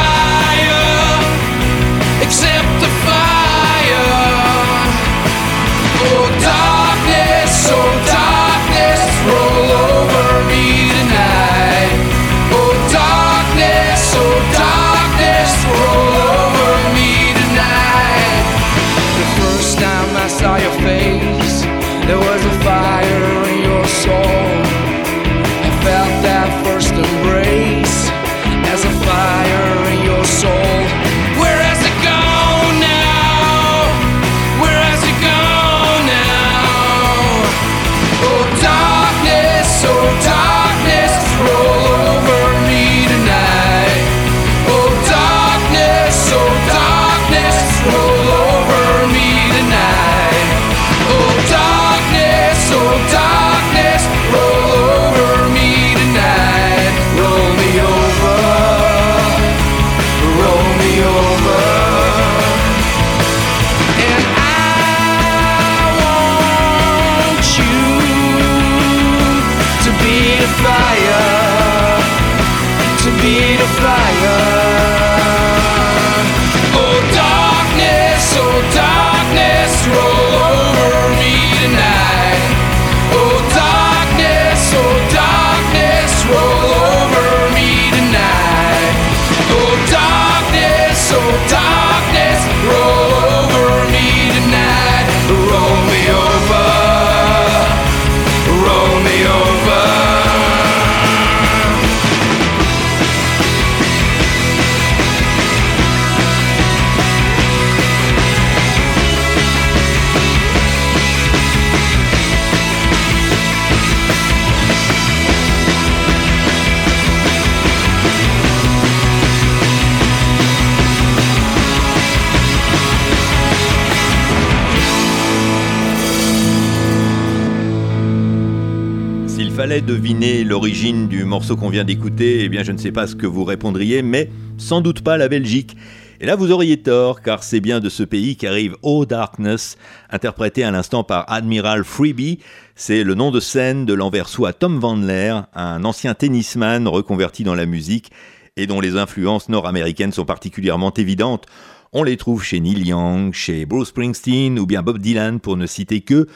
deviner 129.80 130.44
l'origine 130.44 131.08
du 131.08 131.24
morceau 131.24 131.56
qu'on 131.56 131.70
vient 131.70 131.84
d'écouter, 131.84 132.44
eh 132.44 132.48
bien 132.48 132.62
je 132.62 132.72
ne 132.72 132.76
sais 132.76 132.92
pas 132.92 133.06
ce 133.06 133.16
que 133.16 133.26
vous 133.26 133.44
répondriez, 133.44 134.02
mais 134.02 134.28
sans 134.58 134.80
doute 134.82 135.00
pas 135.00 135.16
la 135.16 135.28
Belgique. 135.28 135.76
Et 136.20 136.26
là 136.26 136.36
vous 136.36 136.52
auriez 136.52 136.82
tort, 136.82 137.22
car 137.22 137.42
c'est 137.42 137.60
bien 137.60 137.80
de 137.80 137.88
ce 137.88 138.02
pays 138.02 138.36
qu'arrive 138.36 138.76
Oh 138.82 139.06
Darkness, 139.06 139.78
interprété 140.10 140.62
à 140.62 140.70
l'instant 140.70 141.04
par 141.04 141.24
Admiral 141.32 141.84
Freebie. 141.84 142.40
C'est 142.74 143.02
le 143.02 143.14
nom 143.14 143.30
de 143.30 143.40
scène 143.40 143.86
de 143.86 143.94
l'anversois 143.94 144.52
Tom 144.52 144.78
Van 144.78 144.96
Leer, 144.96 145.44
un 145.54 145.84
ancien 145.84 146.14
tennisman 146.14 146.86
reconverti 146.86 147.42
dans 147.42 147.54
la 147.54 147.66
musique 147.66 148.10
et 148.56 148.66
dont 148.66 148.80
les 148.80 148.96
influences 148.96 149.48
nord-américaines 149.48 150.12
sont 150.12 150.26
particulièrement 150.26 150.92
évidentes. 150.92 151.46
On 151.92 152.04
les 152.04 152.18
trouve 152.18 152.44
chez 152.44 152.60
Neil 152.60 152.86
Young, 152.86 153.32
chez 153.32 153.64
Bruce 153.64 153.88
Springsteen 153.88 154.58
ou 154.58 154.66
bien 154.66 154.82
Bob 154.82 154.98
Dylan 154.98 155.40
pour 155.40 155.56
ne 155.56 155.66
citer 155.66 156.02
que. 156.02 156.26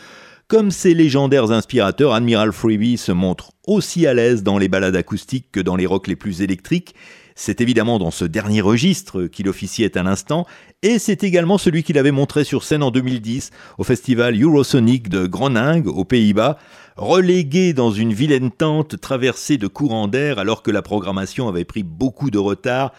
Comme 0.48 0.70
ces 0.70 0.94
légendaires 0.94 1.50
inspirateurs, 1.50 2.14
Admiral 2.14 2.52
Freebie 2.52 2.98
se 2.98 3.11
montre 3.11 3.50
aussi 3.66 4.06
à 4.06 4.14
l'aise 4.14 4.44
dans 4.44 4.59
les 4.59 4.68
ballades 4.68 4.94
acoustiques 4.94 5.50
que 5.50 5.59
dans 5.59 5.74
les 5.74 5.87
rocks 5.87 6.06
les 6.06 6.14
plus 6.14 6.40
électriques. 6.40 6.94
C'est 7.35 7.61
évidemment 7.61 7.98
dans 7.98 8.12
ce 8.12 8.24
dernier 8.24 8.61
registre 8.61 9.26
qu'il 9.26 9.48
officiait 9.48 9.98
à 9.98 10.04
l'instant, 10.04 10.46
et 10.85 11.00
c'est 11.00 11.24
également 11.24 11.59
celui 11.59 11.82
qu'il 11.82 11.98
avait 11.98 12.12
montré 12.12 12.44
sur 12.44 12.62
scène 12.62 12.85
en 12.85 12.92
2010 12.92 13.50
au 13.78 13.82
festival 13.82 14.40
Eurosonic 14.40 15.09
de 15.09 15.26
Groningue, 15.26 15.88
aux 15.88 16.04
Pays-Bas, 16.04 16.59
relégué 16.96 17.72
dans 17.72 17.90
une 17.90 18.12
vilaine 18.12 18.52
tente 18.52 19.00
traversée 19.00 19.59
de 19.59 19.66
courants 19.66 20.06
d'air 20.06 20.38
alors 20.38 20.62
que 20.62 20.70
la 20.70 20.80
programmation 20.80 21.48
avait 21.48 21.64
pris 21.64 21.82
beaucoup 21.82 22.30
de 22.30 22.38
retard. 22.38 22.92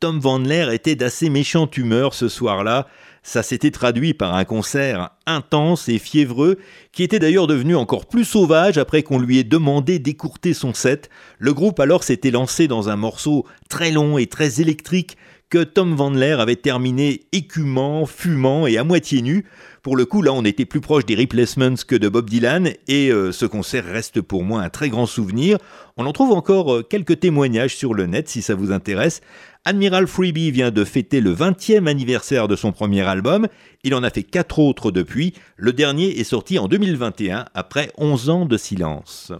Tom 0.00 0.18
Van 0.18 0.38
Leer 0.38 0.72
était 0.72 0.96
d'assez 0.96 1.30
méchante 1.30 1.76
humeur 1.76 2.12
ce 2.12 2.28
soir-là. 2.28 2.88
Ça 3.22 3.42
s'était 3.42 3.70
traduit 3.70 4.14
par 4.14 4.34
un 4.34 4.44
concert 4.44 5.10
intense 5.26 5.88
et 5.88 5.98
fiévreux, 5.98 6.58
qui 6.92 7.02
était 7.02 7.18
d'ailleurs 7.18 7.46
devenu 7.46 7.76
encore 7.76 8.06
plus 8.06 8.24
sauvage 8.24 8.78
après 8.78 9.02
qu'on 9.02 9.18
lui 9.18 9.38
ait 9.38 9.44
demandé 9.44 9.98
d'écourter 9.98 10.54
son 10.54 10.72
set. 10.74 11.10
Le 11.38 11.52
groupe 11.52 11.80
alors 11.80 12.04
s'était 12.04 12.30
lancé 12.30 12.68
dans 12.68 12.88
un 12.88 12.96
morceau 12.96 13.44
très 13.68 13.90
long 13.90 14.18
et 14.18 14.26
très 14.26 14.60
électrique 14.60 15.16
que 15.50 15.64
Tom 15.64 15.94
Van 15.94 16.10
Leer 16.10 16.40
avait 16.40 16.56
terminé 16.56 17.22
écumant, 17.32 18.04
fumant 18.04 18.66
et 18.66 18.76
à 18.76 18.84
moitié 18.84 19.22
nu. 19.22 19.46
Pour 19.82 19.96
le 19.96 20.04
coup, 20.04 20.20
là, 20.20 20.32
on 20.32 20.44
était 20.44 20.66
plus 20.66 20.82
proche 20.82 21.06
des 21.06 21.14
Replacements 21.14 21.74
que 21.86 21.96
de 21.96 22.08
Bob 22.08 22.28
Dylan, 22.28 22.72
et 22.86 23.10
euh, 23.10 23.32
ce 23.32 23.46
concert 23.46 23.84
reste 23.84 24.20
pour 24.20 24.44
moi 24.44 24.60
un 24.60 24.68
très 24.68 24.90
grand 24.90 25.06
souvenir. 25.06 25.56
On 25.96 26.04
en 26.04 26.12
trouve 26.12 26.32
encore 26.32 26.74
euh, 26.74 26.82
quelques 26.82 27.20
témoignages 27.20 27.76
sur 27.76 27.94
le 27.94 28.06
net 28.06 28.28
si 28.28 28.42
ça 28.42 28.54
vous 28.54 28.72
intéresse. 28.72 29.22
Admiral 29.64 30.06
Freebie 30.06 30.50
vient 30.50 30.70
de 30.70 30.84
fêter 30.84 31.20
le 31.20 31.34
20e 31.34 31.86
anniversaire 31.86 32.48
de 32.48 32.56
son 32.56 32.72
premier 32.72 33.02
album. 33.02 33.48
Il 33.84 33.94
en 33.94 34.02
a 34.02 34.10
fait 34.10 34.22
quatre 34.22 34.58
autres 34.58 34.90
depuis. 34.90 35.34
Le 35.56 35.72
dernier 35.72 36.18
est 36.18 36.24
sorti 36.24 36.58
en 36.58 36.68
2021 36.68 37.46
après 37.54 37.92
11 37.98 38.30
ans 38.30 38.46
de 38.46 38.56
silence. 38.56 39.32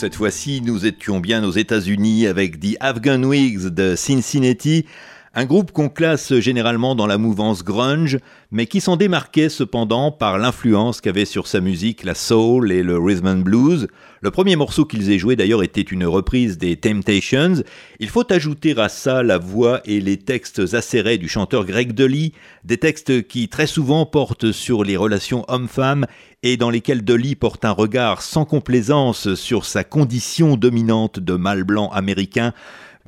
Cette 0.00 0.14
fois-ci, 0.14 0.62
nous 0.62 0.86
étions 0.86 1.20
bien 1.20 1.44
aux 1.44 1.50
États-Unis 1.50 2.26
avec 2.26 2.58
The 2.58 2.74
Afghan 2.80 3.22
Wigs 3.22 3.66
de 3.66 3.94
Cincinnati, 3.96 4.86
un 5.32 5.44
groupe 5.44 5.70
qu'on 5.70 5.88
classe 5.88 6.34
généralement 6.40 6.96
dans 6.96 7.06
la 7.06 7.16
mouvance 7.16 7.62
grunge, 7.62 8.18
mais 8.50 8.66
qui 8.66 8.80
s'en 8.80 8.96
démarquait 8.96 9.48
cependant 9.48 10.10
par 10.10 10.38
l'influence 10.38 11.00
qu'avait 11.00 11.24
sur 11.24 11.46
sa 11.46 11.60
musique 11.60 12.02
la 12.02 12.16
soul 12.16 12.72
et 12.72 12.82
le 12.82 12.98
rhythm 12.98 13.28
and 13.28 13.36
blues. 13.36 13.86
Le 14.22 14.32
premier 14.32 14.56
morceau 14.56 14.84
qu'ils 14.84 15.08
aient 15.10 15.20
joué 15.20 15.36
d'ailleurs 15.36 15.62
était 15.62 15.80
une 15.82 16.04
reprise 16.04 16.58
des 16.58 16.76
Temptations. 16.76 17.62
Il 18.00 18.08
faut 18.08 18.30
ajouter 18.32 18.74
à 18.76 18.88
ça 18.88 19.22
la 19.22 19.38
voix 19.38 19.80
et 19.84 20.00
les 20.00 20.16
textes 20.16 20.74
acérés 20.74 21.16
du 21.16 21.28
chanteur 21.28 21.64
Greg 21.64 21.92
Dolly, 21.92 22.32
des 22.64 22.78
textes 22.78 23.28
qui 23.28 23.48
très 23.48 23.68
souvent 23.68 24.06
portent 24.06 24.50
sur 24.50 24.82
les 24.82 24.96
relations 24.96 25.44
hommes-femmes 25.46 26.06
et 26.42 26.56
dans 26.56 26.70
lesquels 26.70 27.04
Dolly 27.04 27.36
porte 27.36 27.64
un 27.64 27.70
regard 27.70 28.22
sans 28.22 28.44
complaisance 28.44 29.34
sur 29.34 29.64
sa 29.64 29.84
condition 29.84 30.56
dominante 30.56 31.20
de 31.20 31.34
mâle 31.34 31.64
blanc 31.64 31.88
américain. 31.90 32.52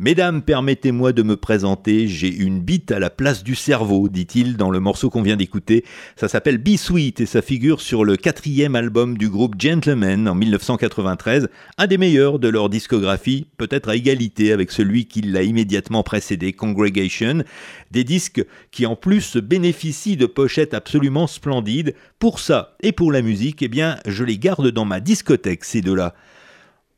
Mesdames, 0.05 0.43
permettez-moi 0.43 1.13
de 1.13 1.23
me 1.23 1.37
présenter, 1.37 2.09
j'ai 2.09 2.35
une 2.35 2.59
bite 2.59 2.91
à 2.91 2.99
la 2.99 3.09
place 3.09 3.45
du 3.45 3.55
cerveau, 3.55 4.09
dit-il 4.09 4.57
dans 4.57 4.73
le 4.73 4.81
morceau 4.81 5.11
qu'on 5.11 5.23
vient 5.23 5.37
d'écouter. 5.37 5.85
Ça 6.17 6.27
s'appelle 6.27 6.59
Be 6.59 6.77
Sweet 6.77 7.21
et 7.21 7.27
ça 7.27 7.41
figure 7.41 7.81
sur 7.81 8.05
le 8.05 8.17
quatrième 8.17 8.75
album 8.75 9.17
du 9.17 9.29
groupe 9.29 9.55
Gentleman 9.61 10.27
en 10.27 10.35
1993, 10.35 11.49
un 11.79 11.87
des 11.87 11.99
meilleurs 11.99 12.41
de 12.41 12.49
leur 12.49 12.69
discographie, 12.69 13.47
peut-être 13.59 13.91
à 13.91 13.95
égalité 13.95 14.51
avec 14.51 14.73
celui 14.73 15.07
qui 15.07 15.21
l'a 15.21 15.45
immédiatement 15.45 16.03
précédé, 16.03 16.53
Congregation. 16.53 17.45
Des 17.93 18.03
disques 18.03 18.45
qui 18.73 18.87
en 18.87 18.97
plus 18.97 19.37
bénéficient 19.37 20.17
de 20.17 20.27
pochettes 20.27 20.75
absolument 20.75 21.29
splendides. 21.29 21.95
Pour 22.19 22.41
ça 22.41 22.77
et 22.83 22.91
pour 22.91 23.13
la 23.13 23.23
musique, 23.23 23.63
eh 23.63 23.69
bien, 23.69 23.99
je 24.09 24.25
les 24.25 24.39
garde 24.39 24.67
dans 24.73 24.85
ma 24.85 24.99
discothèque, 24.99 25.63
ces 25.63 25.81
deux-là. 25.81 26.13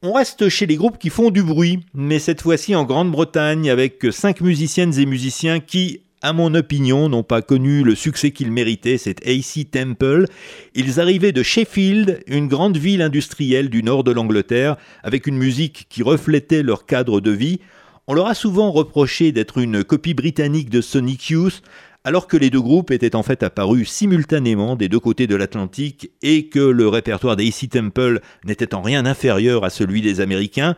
On 0.07 0.13
reste 0.13 0.51
chez 0.51 0.67
les 0.67 0.77
groupes 0.77 0.99
qui 0.99 1.09
font 1.09 1.31
du 1.31 1.43
bruit, 1.43 1.81
mais 1.95 2.19
cette 2.19 2.43
fois-ci 2.43 2.75
en 2.75 2.85
Grande-Bretagne 2.85 3.71
avec 3.71 4.07
cinq 4.11 4.43
musiciennes 4.43 4.93
et 4.99 5.07
musiciens 5.07 5.61
qui, 5.61 6.03
à 6.21 6.35
mon 6.35 6.55
opinion, 6.55 7.09
n'ont 7.09 7.23
pas 7.23 7.41
connu 7.41 7.83
le 7.83 7.95
succès 7.95 8.31
qu'ils 8.31 8.53
méritaient, 8.53 8.99
c'est 8.99 9.27
AC 9.27 9.71
Temple. 9.71 10.27
Ils 10.75 11.01
arrivaient 11.01 11.33
de 11.33 11.43
Sheffield, 11.43 12.23
une 12.27 12.49
grande 12.49 12.77
ville 12.77 13.01
industrielle 13.01 13.71
du 13.71 13.83
nord 13.83 14.05
de 14.05 14.13
l'Angleterre, 14.13 14.77
avec 15.03 15.27
une 15.27 15.39
musique 15.39 15.87
qui 15.89 16.03
reflétait 16.03 16.63
leur 16.63 16.85
cadre 16.85 17.23
de 17.23 17.31
vie. 17.31 17.61
On 18.07 18.13
leur 18.13 18.27
a 18.27 18.35
souvent 18.35 18.73
reproché 18.73 19.33
d'être 19.33 19.57
une 19.57 19.85
copie 19.85 20.13
britannique 20.13 20.69
de 20.69 20.83
Sonic 20.83 21.31
Youth, 21.31 21.63
alors 22.05 22.27
que 22.27 22.37
les 22.37 22.51
deux 22.51 22.61
groupes 22.61 22.91
étaient 22.91 23.17
en 23.17 23.23
fait 23.23 23.43
apparus 23.43 23.89
simultanément 23.91 24.77
des 24.77 24.89
deux 24.89 25.01
côtés 25.01 25.27
de 25.27 25.37
l'Atlantique 25.37 26.11
et 26.23 26.49
que 26.49 26.61
le 26.61 26.87
répertoire 26.87 27.37
d'AC 27.37 27.71
Temple 27.71 28.21
n'était 28.45 28.75
en 28.75 28.83
rien 28.83 29.07
inférieur 29.07 29.65
à 29.65 29.71
celui 29.71 30.03
des 30.03 30.21
Américains, 30.21 30.77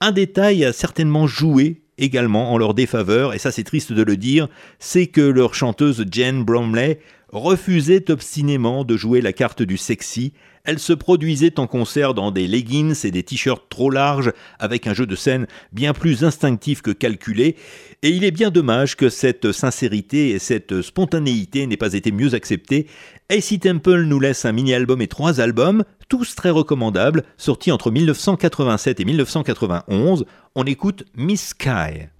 un 0.00 0.12
détail 0.12 0.64
a 0.64 0.72
certainement 0.72 1.26
joué 1.26 1.82
également 1.98 2.52
en 2.52 2.58
leur 2.58 2.74
défaveur, 2.74 3.34
et 3.34 3.38
ça 3.38 3.52
c'est 3.52 3.64
triste 3.64 3.92
de 3.92 4.02
le 4.02 4.16
dire, 4.16 4.48
c'est 4.78 5.06
que 5.06 5.20
leur 5.20 5.54
chanteuse 5.54 6.04
Jen 6.10 6.42
Bromley 6.42 6.98
refusait 7.28 8.10
obstinément 8.10 8.84
de 8.84 8.96
jouer 8.96 9.20
la 9.20 9.32
carte 9.32 9.62
du 9.62 9.76
sexy. 9.76 10.32
Elle 10.64 10.78
se 10.78 10.92
produisait 10.92 11.58
en 11.58 11.66
concert 11.66 12.14
dans 12.14 12.30
des 12.30 12.46
leggings 12.46 13.04
et 13.04 13.10
des 13.10 13.24
t-shirts 13.24 13.68
trop 13.68 13.90
larges, 13.90 14.32
avec 14.60 14.86
un 14.86 14.94
jeu 14.94 15.06
de 15.06 15.16
scène 15.16 15.48
bien 15.72 15.92
plus 15.92 16.22
instinctif 16.22 16.82
que 16.82 16.92
calculé, 16.92 17.56
et 18.02 18.10
il 18.10 18.22
est 18.22 18.30
bien 18.30 18.50
dommage 18.50 18.96
que 18.96 19.08
cette 19.08 19.50
sincérité 19.50 20.30
et 20.30 20.38
cette 20.38 20.80
spontanéité 20.82 21.66
n'aient 21.66 21.76
pas 21.76 21.94
été 21.94 22.12
mieux 22.12 22.34
acceptées. 22.34 22.86
AC 23.28 23.58
Temple 23.58 24.02
nous 24.02 24.20
laisse 24.20 24.44
un 24.44 24.52
mini-album 24.52 25.02
et 25.02 25.08
trois 25.08 25.40
albums, 25.40 25.82
tous 26.08 26.36
très 26.36 26.50
recommandables, 26.50 27.24
sortis 27.38 27.72
entre 27.72 27.90
1987 27.90 29.00
et 29.00 29.04
1991. 29.04 30.26
On 30.54 30.64
écoute 30.64 31.04
Miss 31.16 31.48
Sky. 31.48 32.11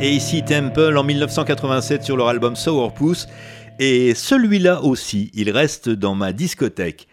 AC 0.00 0.42
Temple 0.46 0.96
en 0.96 1.04
1987 1.04 2.02
sur 2.02 2.16
leur 2.16 2.28
album 2.28 2.56
Sourpuss. 2.56 3.28
Et 3.78 4.14
celui-là 4.14 4.82
aussi, 4.82 5.30
il 5.34 5.50
reste 5.50 5.90
dans 5.90 6.14
ma 6.14 6.32
discothèque. 6.32 7.06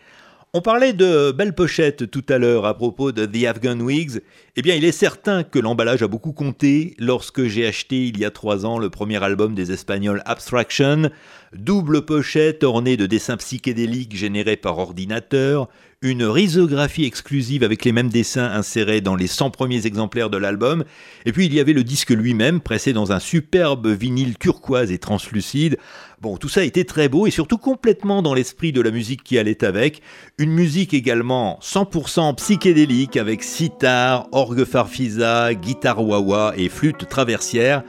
On 0.54 0.62
parlait 0.62 0.94
de 0.94 1.32
belles 1.32 1.54
pochettes 1.54 2.10
tout 2.10 2.24
à 2.30 2.38
l'heure 2.38 2.66
à 2.66 2.78
propos 2.78 3.12
de 3.12 3.26
The 3.26 3.46
Afghan 3.46 3.78
Wigs. 3.82 4.22
Eh 4.56 4.62
bien, 4.62 4.76
il 4.76 4.86
est 4.86 4.94
certain 4.94 5.44
que 5.44 5.60
l'emballage 5.60 6.02
a 6.02 6.08
beaucoup 6.08 6.32
compté 6.32 6.96
lorsque 6.98 7.44
j'ai 7.44 7.68
acheté 7.68 8.08
il 8.08 8.18
y 8.18 8.24
a 8.24 8.32
trois 8.32 8.66
ans 8.66 8.80
le 8.80 8.90
premier 8.90 9.22
album 9.22 9.54
des 9.54 9.74
Espagnols 9.74 10.24
Abstraction. 10.26 11.12
Double 11.54 12.06
pochette 12.06 12.64
ornée 12.64 12.96
de 12.96 13.06
dessins 13.06 13.38
psychédéliques 13.38 14.16
générés 14.16 14.56
par 14.56 14.78
ordinateur, 14.78 15.68
une 16.04 16.24
risographie 16.24 17.06
exclusive 17.06 17.64
avec 17.64 17.84
les 17.84 17.92
mêmes 17.92 18.10
dessins 18.10 18.52
insérés 18.52 19.02
dans 19.02 19.16
les 19.16 19.26
100 19.26 19.50
premiers 19.50 19.88
exemplaires 19.88 20.30
de 20.30 20.38
l'album, 20.38 20.84
et 21.26 21.32
puis 21.32 21.48
il 21.48 21.54
y 21.56 21.60
avait 21.60 21.74
le 21.74 21.84
disque 21.84 22.12
lui-même 22.12 22.62
pressé 22.62 22.94
dans 22.94 23.12
un 23.12 23.20
superbe 23.20 23.88
vinyle 23.88 24.38
turquoise 24.38 24.92
et 24.92 25.00
translucide. 25.00 25.80
Bon, 26.22 26.38
tout 26.38 26.50
ça 26.50 26.64
était 26.64 26.84
très 26.84 27.10
beau 27.10 27.26
et 27.26 27.32
surtout 27.32 27.58
complètement 27.58 28.22
dans 28.22 28.36
l'esprit 28.36 28.72
de 28.72 28.82
la 28.82 28.92
musique 28.92 29.24
qui 29.24 29.40
allait 29.40 29.64
avec. 29.64 30.04
Une 30.38 30.52
musique 30.52 30.94
également 30.94 31.58
100% 31.64 32.36
psychédélique 32.36 33.18
avec 33.18 33.42
sitar, 33.42 34.28
orgue 34.32 34.66
farfisa, 34.66 35.56
guitare 35.56 36.04
wah 36.04 36.54
et 36.56 36.70
flûte 36.70 37.10
traversière. 37.10 37.84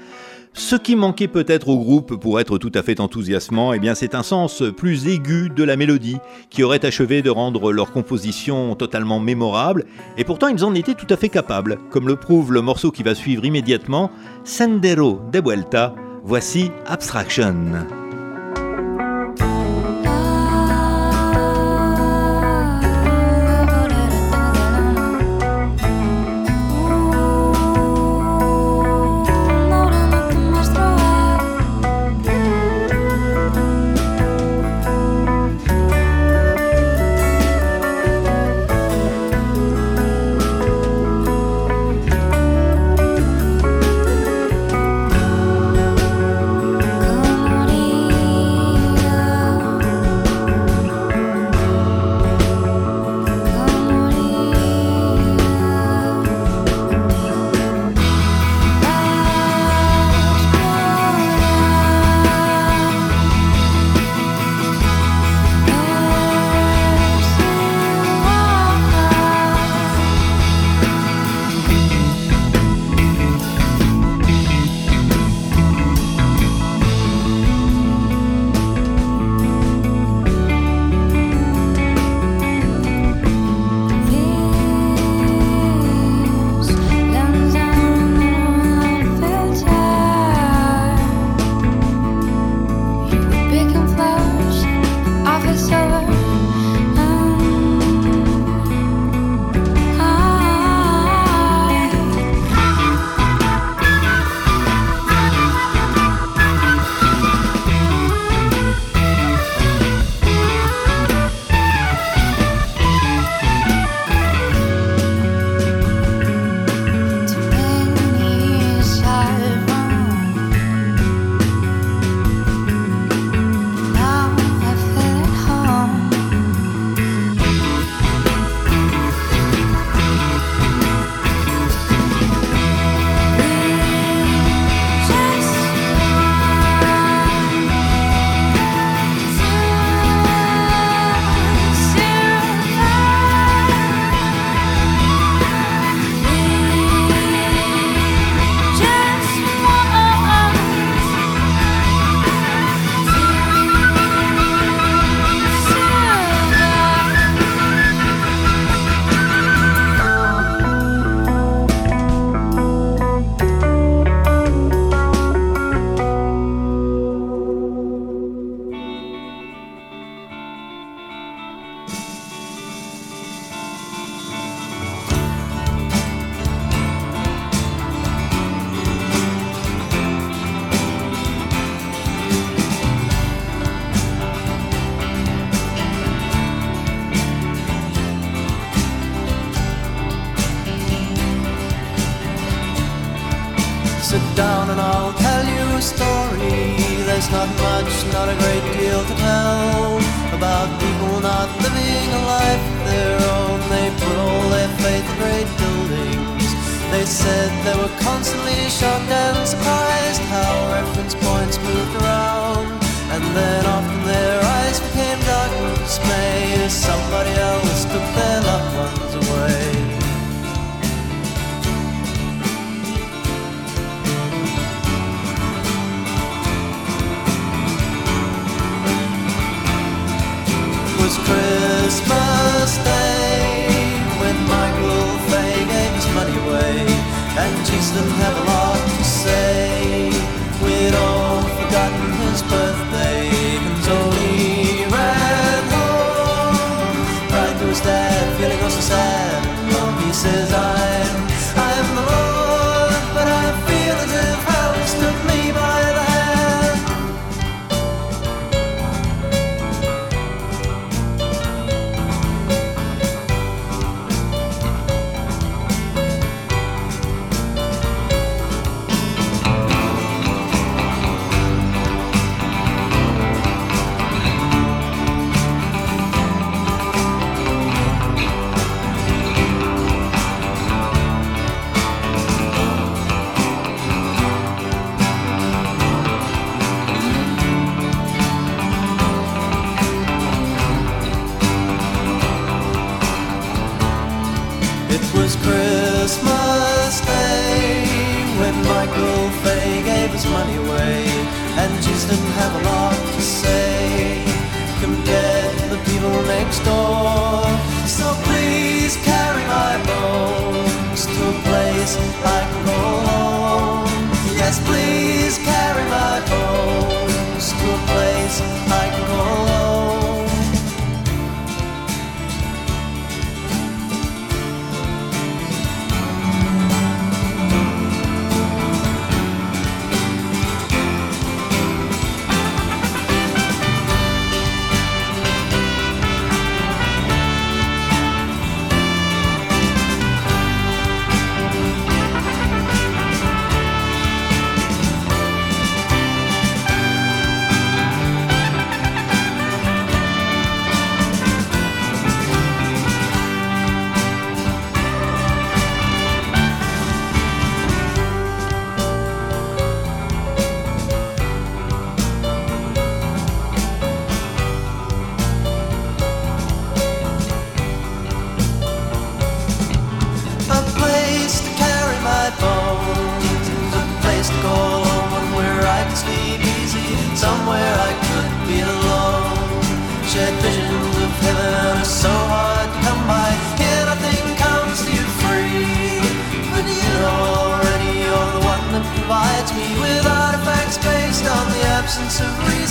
Ce 0.52 0.76
qui 0.76 0.96
manquait 0.96 1.28
peut-être 1.28 1.68
au 1.68 1.78
groupe 1.78 2.16
pour 2.16 2.40
être 2.40 2.58
tout 2.58 2.72
à 2.74 2.82
fait 2.82 3.00
enthousiasmant, 3.00 3.72
eh 3.72 3.80
c'est 3.94 4.14
un 4.14 4.22
sens 4.22 4.62
plus 4.76 5.06
aigu 5.06 5.50
de 5.54 5.64
la 5.64 5.76
mélodie 5.76 6.18
qui 6.50 6.62
aurait 6.62 6.84
achevé 6.84 7.22
de 7.22 7.30
rendre 7.30 7.72
leur 7.72 7.92
composition 7.92 8.74
totalement 8.74 9.20
mémorable, 9.20 9.84
et 10.16 10.24
pourtant 10.24 10.48
ils 10.48 10.64
en 10.64 10.74
étaient 10.74 10.94
tout 10.94 11.06
à 11.10 11.16
fait 11.16 11.28
capables, 11.28 11.78
comme 11.90 12.08
le 12.08 12.16
prouve 12.16 12.52
le 12.52 12.60
morceau 12.60 12.90
qui 12.90 13.02
va 13.02 13.14
suivre 13.14 13.44
immédiatement, 13.44 14.10
Sendero 14.44 15.20
de 15.32 15.40
Vuelta. 15.40 15.94
Voici 16.24 16.70
Abstraction. 16.86 17.54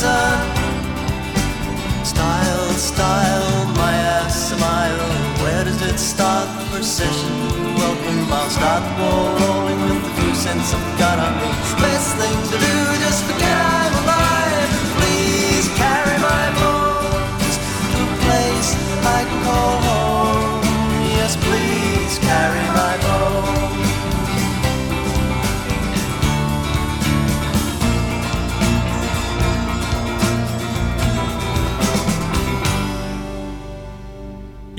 Absence. 0.04 2.10
Style, 2.10 2.70
style, 2.74 3.66
my 3.76 3.94
ass 3.94 4.50
smile. 4.50 4.98
Where 5.44 5.64
does 5.64 5.82
it 5.82 5.98
start? 6.00 6.48
The 6.60 6.66
procession, 6.76 7.32
welcome. 7.76 8.32
I'll 8.32 8.50
start 8.50 8.84
the 8.84 8.90
ball 8.98 9.36
rolling 9.40 9.82
with 9.84 10.04
the 10.04 10.10
few 10.22 10.34
cents 10.36 10.74
I've 10.74 11.00
got 11.00 11.20
on 11.20 11.34
me. 11.42 11.50
Best 11.82 12.16
thing 12.16 12.38
to 12.52 12.58
do, 12.58 12.74
just 13.06 13.24
forget 13.26 13.58
I'm 13.58 13.94
alive. 14.04 14.70
Please 14.98 15.68
carry 15.76 16.18
my 16.22 16.46
bones 16.60 17.58
to 17.94 18.00
a 18.04 18.06
place 18.26 18.70
I 19.04 19.06
can 19.28 19.40
call 19.44 19.87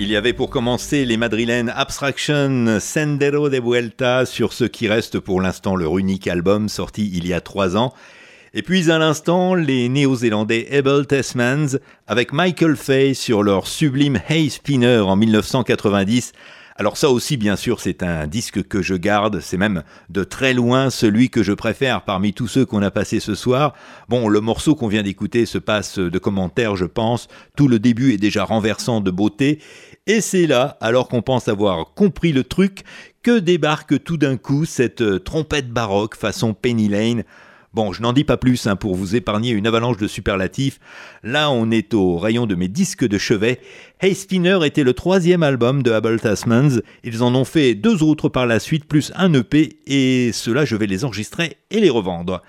Il 0.08 0.12
y 0.12 0.16
avait 0.16 0.32
pour 0.32 0.48
commencer 0.48 1.04
les 1.04 1.18
madrilènes 1.18 1.68
Abstraction 1.68 2.78
Sendero 2.80 3.50
de 3.50 3.60
Vuelta 3.60 4.24
sur 4.24 4.54
ce 4.54 4.64
qui 4.64 4.88
reste 4.88 5.18
pour 5.18 5.42
l'instant 5.42 5.76
leur 5.76 5.98
unique 5.98 6.28
album 6.28 6.70
sorti 6.70 7.10
il 7.12 7.26
y 7.26 7.34
a 7.34 7.42
trois 7.42 7.76
ans. 7.76 7.92
Et 8.54 8.62
puis 8.62 8.90
à 8.90 8.96
l'instant, 8.96 9.54
les 9.54 9.90
néo-zélandais 9.90 10.66
Abel 10.74 11.06
Tasmans 11.06 11.76
avec 12.06 12.32
Michael 12.32 12.76
Fay 12.76 13.14
sur 13.14 13.42
leur 13.42 13.66
sublime 13.66 14.18
Hey 14.30 14.48
Spinner 14.48 15.00
en 15.00 15.14
1990. 15.14 16.32
Alors 16.80 16.96
ça 16.96 17.10
aussi, 17.10 17.36
bien 17.36 17.56
sûr, 17.56 17.80
c'est 17.80 18.04
un 18.04 18.28
disque 18.28 18.62
que 18.62 18.82
je 18.82 18.94
garde, 18.94 19.40
c'est 19.40 19.56
même 19.56 19.82
de 20.10 20.22
très 20.22 20.54
loin 20.54 20.90
celui 20.90 21.28
que 21.28 21.42
je 21.42 21.52
préfère 21.52 22.02
parmi 22.02 22.32
tous 22.32 22.46
ceux 22.46 22.64
qu'on 22.64 22.82
a 22.82 22.92
passés 22.92 23.18
ce 23.18 23.34
soir. 23.34 23.74
Bon, 24.08 24.28
le 24.28 24.40
morceau 24.40 24.76
qu'on 24.76 24.86
vient 24.86 25.02
d'écouter 25.02 25.44
se 25.44 25.58
passe 25.58 25.98
de 25.98 26.18
commentaires, 26.20 26.76
je 26.76 26.84
pense, 26.84 27.26
tout 27.56 27.66
le 27.66 27.80
début 27.80 28.12
est 28.12 28.18
déjà 28.18 28.44
renversant 28.44 29.00
de 29.00 29.10
beauté, 29.10 29.58
et 30.08 30.22
c'est 30.22 30.46
là, 30.46 30.78
alors 30.80 31.06
qu'on 31.06 31.20
pense 31.20 31.48
avoir 31.48 31.92
compris 31.92 32.32
le 32.32 32.42
truc, 32.42 32.82
que 33.22 33.38
débarque 33.38 34.02
tout 34.02 34.16
d'un 34.16 34.38
coup 34.38 34.64
cette 34.64 35.02
euh, 35.02 35.18
trompette 35.18 35.70
baroque 35.70 36.16
façon 36.16 36.54
Penny 36.54 36.88
Lane. 36.88 37.24
Bon, 37.74 37.92
je 37.92 38.00
n'en 38.00 38.14
dis 38.14 38.24
pas 38.24 38.38
plus 38.38 38.66
hein, 38.66 38.74
pour 38.74 38.94
vous 38.94 39.16
épargner 39.16 39.50
une 39.50 39.66
avalanche 39.66 39.98
de 39.98 40.08
superlatifs. 40.08 40.80
Là, 41.22 41.50
on 41.50 41.70
est 41.70 41.92
au 41.92 42.16
rayon 42.16 42.46
de 42.46 42.54
mes 42.54 42.68
disques 42.68 43.06
de 43.06 43.18
chevet. 43.18 43.60
Hey 44.00 44.14
Spinner 44.14 44.60
était 44.64 44.82
le 44.82 44.94
troisième 44.94 45.42
album 45.42 45.82
de 45.82 45.92
Abel 45.92 46.18
Tasmans. 46.18 46.80
Ils 47.04 47.22
en 47.22 47.34
ont 47.34 47.44
fait 47.44 47.74
deux 47.74 48.02
autres 48.02 48.30
par 48.30 48.46
la 48.46 48.60
suite, 48.60 48.86
plus 48.86 49.12
un 49.14 49.34
EP, 49.34 49.78
et 49.86 50.32
ceux-là, 50.32 50.64
je 50.64 50.74
vais 50.74 50.86
les 50.86 51.04
enregistrer 51.04 51.58
et 51.70 51.80
les 51.80 51.90
revendre. 51.90 52.42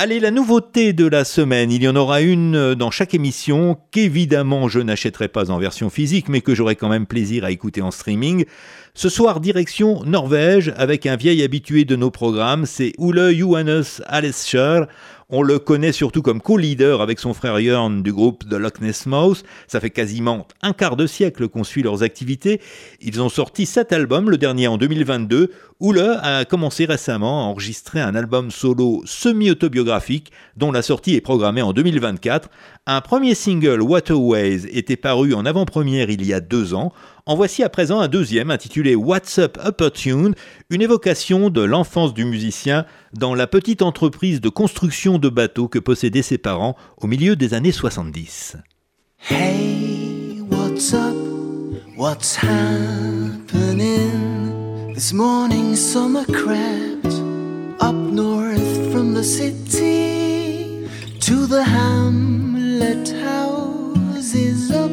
Allez, 0.00 0.20
la 0.20 0.30
nouveauté 0.30 0.92
de 0.92 1.08
la 1.08 1.24
semaine, 1.24 1.72
il 1.72 1.82
y 1.82 1.88
en 1.88 1.96
aura 1.96 2.20
une 2.20 2.76
dans 2.76 2.92
chaque 2.92 3.14
émission 3.14 3.76
qu'évidemment 3.90 4.68
je 4.68 4.78
n'achèterai 4.78 5.26
pas 5.26 5.50
en 5.50 5.58
version 5.58 5.90
physique, 5.90 6.28
mais 6.28 6.40
que 6.40 6.54
j'aurai 6.54 6.76
quand 6.76 6.88
même 6.88 7.04
plaisir 7.04 7.44
à 7.44 7.50
écouter 7.50 7.82
en 7.82 7.90
streaming. 7.90 8.44
Ce 8.94 9.08
soir, 9.08 9.40
direction 9.40 10.04
Norvège 10.04 10.72
avec 10.76 11.04
un 11.06 11.16
vieil 11.16 11.42
habitué 11.42 11.84
de 11.84 11.96
nos 11.96 12.12
programmes, 12.12 12.64
c'est 12.64 12.92
Ole 12.96 13.34
Johannes 13.34 13.82
Alescher. 14.06 14.82
On 15.30 15.42
le 15.42 15.58
connaît 15.58 15.92
surtout 15.92 16.22
comme 16.22 16.40
co-leader 16.40 17.02
avec 17.02 17.18
son 17.18 17.34
frère 17.34 17.60
Jörn 17.60 18.02
du 18.02 18.14
groupe 18.14 18.48
The 18.48 18.54
Loch 18.54 18.80
Ness 18.80 19.04
Mouse. 19.04 19.42
Ça 19.66 19.78
fait 19.78 19.90
quasiment 19.90 20.48
un 20.62 20.72
quart 20.72 20.96
de 20.96 21.06
siècle 21.06 21.48
qu'on 21.48 21.64
suit 21.64 21.82
leurs 21.82 22.02
activités. 22.02 22.62
Ils 23.02 23.20
ont 23.20 23.28
sorti 23.28 23.66
sept 23.66 23.92
albums, 23.92 24.30
le 24.30 24.38
dernier 24.38 24.68
en 24.68 24.78
2022. 24.78 25.52
Ole 25.80 26.18
a 26.22 26.46
commencé 26.46 26.86
récemment 26.86 27.42
à 27.42 27.44
enregistrer 27.44 28.00
un 28.00 28.14
album 28.14 28.50
solo 28.50 29.02
semi-autobiographique 29.04 30.32
dont 30.56 30.72
la 30.72 30.80
sortie 30.80 31.14
est 31.14 31.20
programmée 31.20 31.60
en 31.60 31.74
2024. 31.74 32.48
Un 32.86 33.02
premier 33.02 33.34
single, 33.34 33.82
Waterways, 33.82 34.62
était 34.72 34.96
paru 34.96 35.34
en 35.34 35.44
avant-première 35.44 36.08
il 36.08 36.24
y 36.24 36.32
a 36.32 36.40
deux 36.40 36.72
ans. 36.72 36.90
En 37.28 37.36
voici 37.36 37.62
à 37.62 37.68
présent 37.68 38.00
un 38.00 38.08
deuxième 38.08 38.50
intitulé 38.50 38.96
What's 38.96 39.38
Up 39.38 39.58
Upper 39.62 39.90
Tune, 39.90 40.34
une 40.70 40.80
évocation 40.80 41.50
de 41.50 41.60
l'enfance 41.60 42.14
du 42.14 42.24
musicien 42.24 42.86
dans 43.12 43.34
la 43.34 43.46
petite 43.46 43.82
entreprise 43.82 44.40
de 44.40 44.48
construction 44.48 45.18
de 45.18 45.28
bateaux 45.28 45.68
que 45.68 45.78
possédaient 45.78 46.22
ses 46.22 46.38
parents 46.38 46.74
au 46.96 47.06
milieu 47.06 47.36
des 47.36 47.52
années 47.52 47.70
70. 47.70 48.56
Hey, 49.28 50.40
what's 50.50 50.94
up? 50.94 51.14
What's 51.98 52.34
happening? 52.34 53.84
This 54.94 55.12
morning, 55.12 55.76
summer 55.76 56.24
crept 56.24 57.12
up 57.82 57.94
north 57.94 58.90
from 58.90 59.12
the 59.12 59.22
city 59.22 60.88
to 61.20 61.46
the 61.46 61.62
hamlet 61.62 63.12
houses 63.22 64.70
up 64.70 64.90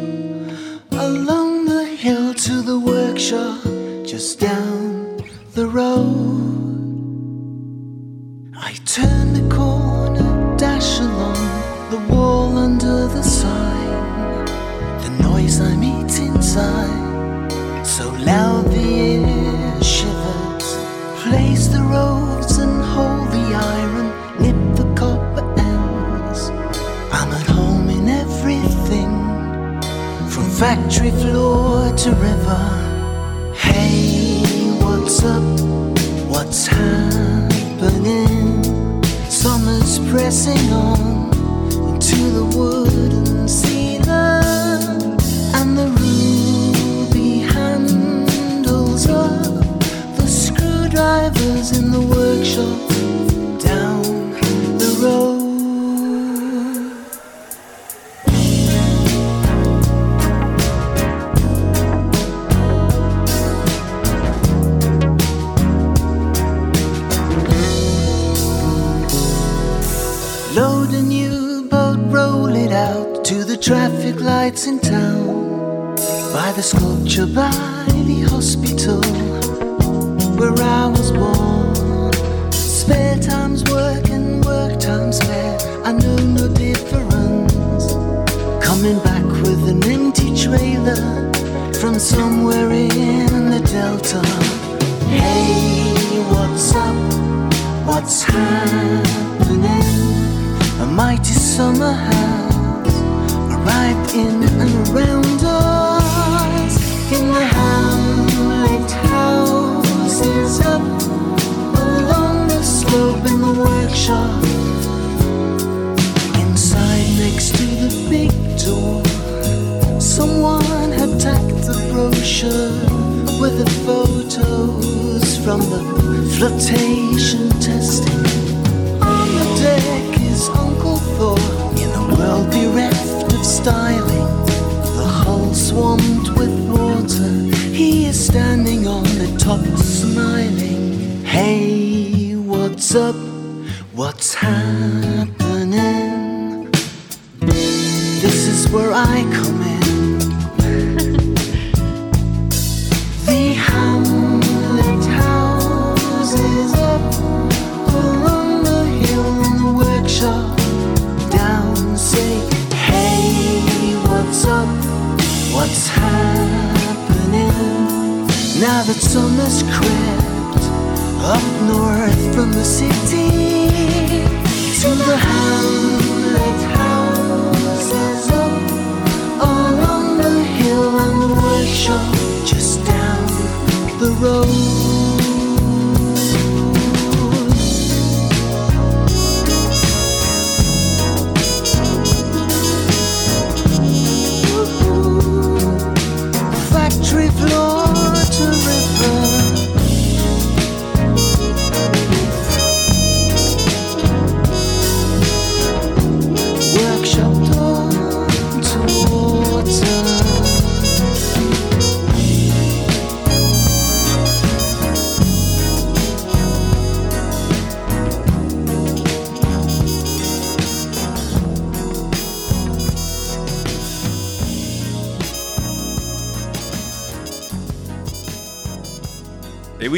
hill 2.06 2.36
to 2.36 2.62
the 2.62 2.80
workshop 2.80 3.64
just 4.06 4.40
down 4.40 5.18
the 5.56 5.66
road. 5.66 6.14
I 8.56 8.74
turn 8.86 9.34
the 9.34 9.48
corner, 9.56 10.56
dash 10.56 11.00
along 11.00 11.42
the 11.90 12.02
wall 12.14 12.58
under 12.58 13.08
the 13.08 13.24
sign. 13.24 14.46
The 15.04 15.10
noise 15.30 15.60
I 15.60 15.76
meet 15.76 16.14
inside, 16.20 17.52
so 17.84 18.06
loud 18.32 18.66
the 18.76 18.88
air 19.10 19.84
shivers. 19.84 20.68
Place 21.24 21.66
the 21.76 21.82
roads 21.96 22.60
and 22.60 22.84
hold 22.94 23.32
the 23.32 23.48
iron, 23.80 24.05
factory 30.60 31.12
floor 31.12 31.92
to 31.98 32.12
river. 32.12 33.52
Hey, 33.54 34.40
what's 34.80 35.22
up? 35.22 35.44
What's 36.30 36.66
happening? 36.66 38.64
Summer's 39.30 40.00
pressing 40.10 40.72
on 40.72 41.28
into 41.90 42.16
the 42.38 42.46
wooden 42.56 43.35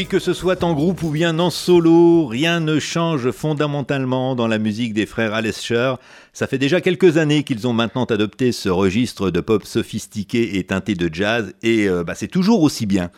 que 0.08 0.20
ce 0.20 0.34
soit 0.34 0.64
en 0.64 0.74
groupe 0.74 1.03
ou 1.03 1.10
bien 1.10 1.38
en 1.39 1.49
solo, 1.49 2.28
rien 2.28 2.62
ne 2.62 2.80
change 2.80 3.32
fondamentalement 3.32 4.36
dans 4.36 4.47
la 4.47 4.58
musique 4.58 4.93
des 4.93 5.05
frères 5.05 5.34
Alescher. 5.34 5.95
Ça 6.32 6.47
fait 6.47 6.58
déjà 6.58 6.80
quelques 6.80 7.18
années 7.18 7.43
qu'ils 7.43 7.68
ont 7.68 7.74
maintenant 7.74 8.05
adopté 8.05 8.51
ce 8.53 8.70
registre 8.70 9.32
de 9.32 9.41
pop 9.41 9.66
sophistiqué 9.66 10.58
et 10.58 10.64
teinté 10.64 10.95
de 10.95 11.14
jazz, 11.14 11.53
et 11.62 11.89
euh, 11.89 12.03
bah, 12.05 12.16
c'est 12.16 12.28
toujours 12.28 12.62
aussi 12.62 12.86
bien. 12.86 13.12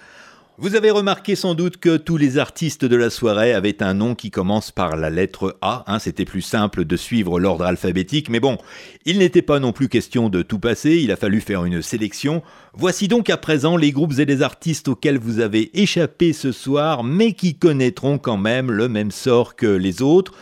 Vous 0.62 0.76
avez 0.76 0.92
remarqué 0.92 1.38
sans 1.38 1.56
doute 1.56 1.78
que 1.78 1.96
tous 1.96 2.18
les 2.18 2.38
artistes 2.38 2.84
de 2.84 2.98
la 2.98 3.10
soirée 3.10 3.54
avaient 3.54 3.82
un 3.82 3.94
nom 3.94 4.14
qui 4.14 4.30
commence 4.30 4.72
par 4.72 4.98
la 4.98 5.10
lettre 5.10 5.58
A. 5.62 5.86
hein, 5.88 6.00
C'était 6.00 6.26
plus 6.26 6.42
simple 6.42 6.84
de 6.84 6.98
suivre 6.98 7.40
l'ordre 7.40 7.64
alphabétique, 7.64 8.28
mais 8.28 8.42
bon, 8.42 8.58
il 9.06 9.20
n'était 9.20 9.42
pas 9.42 9.62
non 9.62 9.72
plus 9.72 9.88
question 9.88 10.28
de 10.28 10.42
tout 10.42 10.60
passer, 10.60 10.98
il 10.98 11.14
a 11.14 11.16
fallu 11.16 11.40
faire 11.40 11.64
une 11.64 11.82
sélection. 11.82 12.44
Voici 12.74 13.08
donc 13.08 13.30
à 13.30 13.38
présent 13.38 13.78
les 13.78 13.94
groupes 13.94 14.20
et 14.20 14.26
les 14.26 14.42
artistes 14.42 14.90
auxquels 14.90 15.18
vous 15.18 15.40
avez 15.40 15.80
échappé 15.80 16.34
ce 16.34 16.52
soir, 16.52 17.06
mais 17.06 17.32
qui 17.32 17.56
connaîtront 17.56 18.18
quand 18.18 18.36
même 18.36 18.70
le 18.70 18.90
même 18.90 19.12
sort 19.12 19.56
que 19.56 19.66
les 19.66 20.02
autres. 20.02 20.34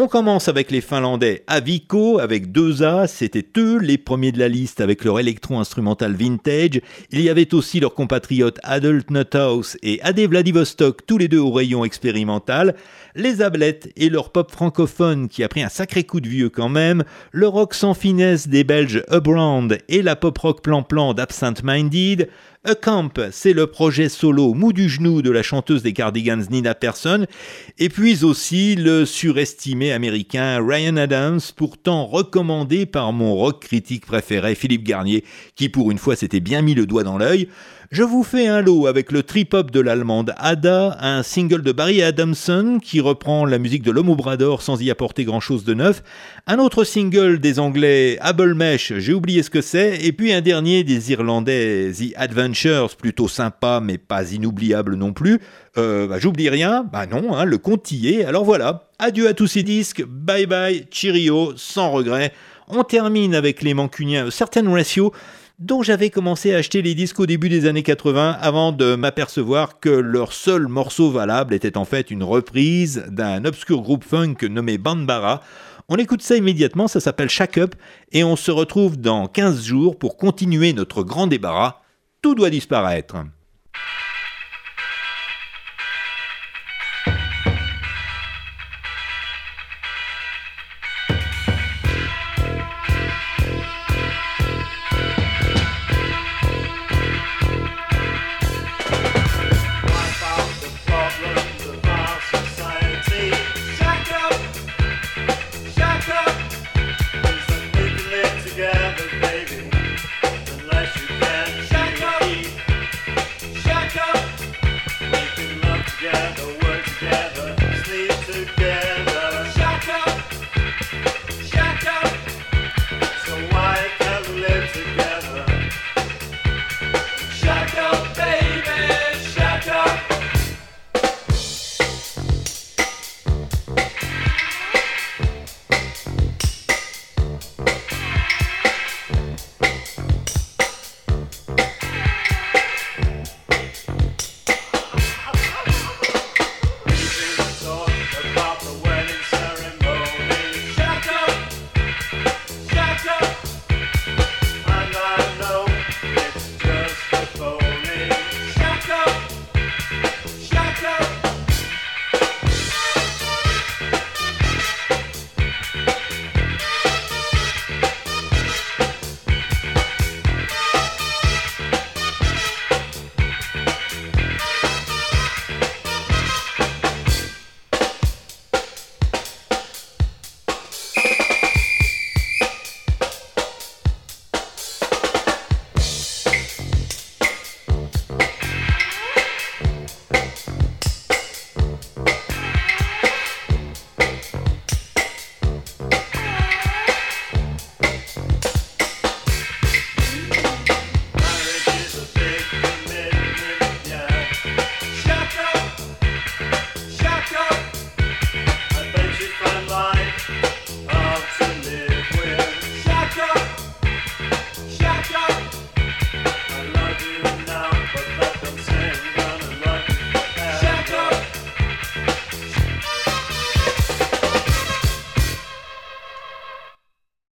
On 0.00 0.06
commence 0.06 0.46
avec 0.46 0.70
les 0.70 0.80
Finlandais 0.80 1.42
Avico 1.48 2.20
avec 2.20 2.52
deux 2.52 2.84
A, 2.84 3.08
c'était 3.08 3.44
eux 3.58 3.78
les 3.78 3.98
premiers 3.98 4.30
de 4.30 4.38
la 4.38 4.46
liste 4.46 4.80
avec 4.80 5.02
leur 5.02 5.18
électro-instrumental 5.18 6.14
vintage. 6.14 6.80
Il 7.10 7.20
y 7.20 7.28
avait 7.28 7.52
aussi 7.52 7.80
leurs 7.80 7.94
compatriotes 7.94 8.60
Adult 8.62 9.10
Nuthouse 9.10 9.76
et 9.82 10.00
Ade 10.02 10.20
Vladivostok, 10.20 11.04
tous 11.04 11.18
les 11.18 11.26
deux 11.26 11.40
au 11.40 11.50
rayon 11.50 11.84
expérimental. 11.84 12.76
Les 13.16 13.42
Ablettes 13.42 13.90
et 13.96 14.08
leur 14.08 14.30
pop 14.30 14.52
francophone 14.52 15.26
qui 15.26 15.42
a 15.42 15.48
pris 15.48 15.64
un 15.64 15.68
sacré 15.68 16.04
coup 16.04 16.20
de 16.20 16.28
vieux 16.28 16.48
quand 16.48 16.68
même. 16.68 17.02
Le 17.32 17.48
rock 17.48 17.74
sans 17.74 17.94
finesse 17.94 18.46
des 18.46 18.62
Belges 18.62 19.02
Ubrand 19.10 19.66
et 19.88 20.02
la 20.02 20.14
pop 20.14 20.38
rock 20.38 20.62
plan-plan 20.62 21.12
d'Absent 21.12 21.64
Minded. 21.64 22.28
A 22.68 22.74
Camp, 22.74 23.18
c'est 23.32 23.54
le 23.54 23.66
projet 23.66 24.10
solo 24.10 24.52
mou 24.52 24.74
du 24.74 24.90
genou 24.90 25.22
de 25.22 25.30
la 25.30 25.42
chanteuse 25.42 25.82
des 25.82 25.94
Cardigans 25.94 26.44
Nina 26.50 26.74
Persson, 26.74 27.24
et 27.78 27.88
puis 27.88 28.24
aussi 28.24 28.74
le 28.74 29.06
surestimé 29.06 29.90
américain 29.90 30.62
Ryan 30.62 30.98
Adams, 30.98 31.40
pourtant 31.56 32.04
recommandé 32.04 32.84
par 32.84 33.14
mon 33.14 33.34
rock 33.34 33.60
critique 33.60 34.04
préféré 34.04 34.54
Philippe 34.54 34.84
Garnier, 34.84 35.24
qui 35.56 35.70
pour 35.70 35.90
une 35.90 35.96
fois 35.96 36.14
s'était 36.14 36.40
bien 36.40 36.60
mis 36.60 36.74
le 36.74 36.84
doigt 36.84 37.04
dans 37.04 37.16
l'œil. 37.16 37.48
Je 37.90 38.02
vous 38.02 38.22
fais 38.22 38.46
un 38.46 38.60
lot 38.60 38.86
avec 38.86 39.10
le 39.10 39.22
trip-hop 39.22 39.70
de 39.70 39.80
l'allemande 39.80 40.34
Ada, 40.36 40.98
un 41.00 41.22
single 41.22 41.62
de 41.62 41.72
Barry 41.72 42.02
Adamson 42.02 42.80
qui 42.82 43.00
reprend 43.00 43.46
la 43.46 43.58
musique 43.58 43.82
de 43.82 43.90
l'homme 43.90 44.10
au 44.10 44.16
sans 44.60 44.82
y 44.82 44.90
apporter 44.90 45.24
grand-chose 45.24 45.64
de 45.64 45.72
neuf, 45.72 46.02
un 46.46 46.58
autre 46.58 46.84
single 46.84 47.38
des 47.38 47.58
anglais 47.58 48.18
Able 48.20 48.52
Mesh, 48.54 48.92
j'ai 48.98 49.14
oublié 49.14 49.42
ce 49.42 49.48
que 49.48 49.62
c'est, 49.62 50.04
et 50.04 50.12
puis 50.12 50.34
un 50.34 50.42
dernier 50.42 50.84
des 50.84 51.12
irlandais 51.12 51.90
The 51.90 52.12
Adventures, 52.16 52.94
plutôt 52.94 53.26
sympa 53.26 53.80
mais 53.82 53.96
pas 53.96 54.32
inoubliable 54.32 54.94
non 54.94 55.14
plus. 55.14 55.40
Euh, 55.78 56.06
bah, 56.06 56.18
j'oublie 56.18 56.50
rien, 56.50 56.84
bah 56.92 57.06
non, 57.06 57.34
hein, 57.34 57.46
le 57.46 57.56
compte 57.56 57.90
y 57.90 58.08
est, 58.12 58.22
alors 58.22 58.44
voilà, 58.44 58.90
adieu 58.98 59.28
à 59.28 59.32
tous 59.32 59.46
ces 59.46 59.62
disques, 59.62 60.04
bye 60.04 60.44
bye, 60.44 60.86
cheerio, 60.90 61.54
sans 61.56 61.90
regret. 61.90 62.34
On 62.68 62.84
termine 62.84 63.34
avec 63.34 63.62
les 63.62 63.72
mancuniens. 63.72 64.30
Certain 64.30 64.70
Ratio, 64.70 65.10
dont 65.58 65.82
j'avais 65.82 66.10
commencé 66.10 66.54
à 66.54 66.58
acheter 66.58 66.82
les 66.82 66.94
disques 66.94 67.18
au 67.18 67.26
début 67.26 67.48
des 67.48 67.66
années 67.66 67.82
80 67.82 68.38
avant 68.40 68.70
de 68.70 68.94
m'apercevoir 68.94 69.80
que 69.80 69.88
leur 69.88 70.32
seul 70.32 70.68
morceau 70.68 71.10
valable 71.10 71.52
était 71.52 71.76
en 71.76 71.84
fait 71.84 72.12
une 72.12 72.22
reprise 72.22 73.04
d'un 73.08 73.44
obscur 73.44 73.82
groupe 73.82 74.04
funk 74.04 74.36
nommé 74.48 74.78
Bandbara. 74.78 75.42
On 75.88 75.96
écoute 75.96 76.22
ça 76.22 76.36
immédiatement, 76.36 76.86
ça 76.86 77.00
s'appelle 77.00 77.28
Shack 77.28 77.58
Up 77.58 77.74
et 78.12 78.22
on 78.22 78.36
se 78.36 78.52
retrouve 78.52 78.98
dans 78.98 79.26
15 79.26 79.64
jours 79.64 79.98
pour 79.98 80.16
continuer 80.16 80.72
notre 80.72 81.02
grand 81.02 81.26
débarras. 81.26 81.80
Tout 82.22 82.36
doit 82.36 82.50
disparaître. 82.50 83.16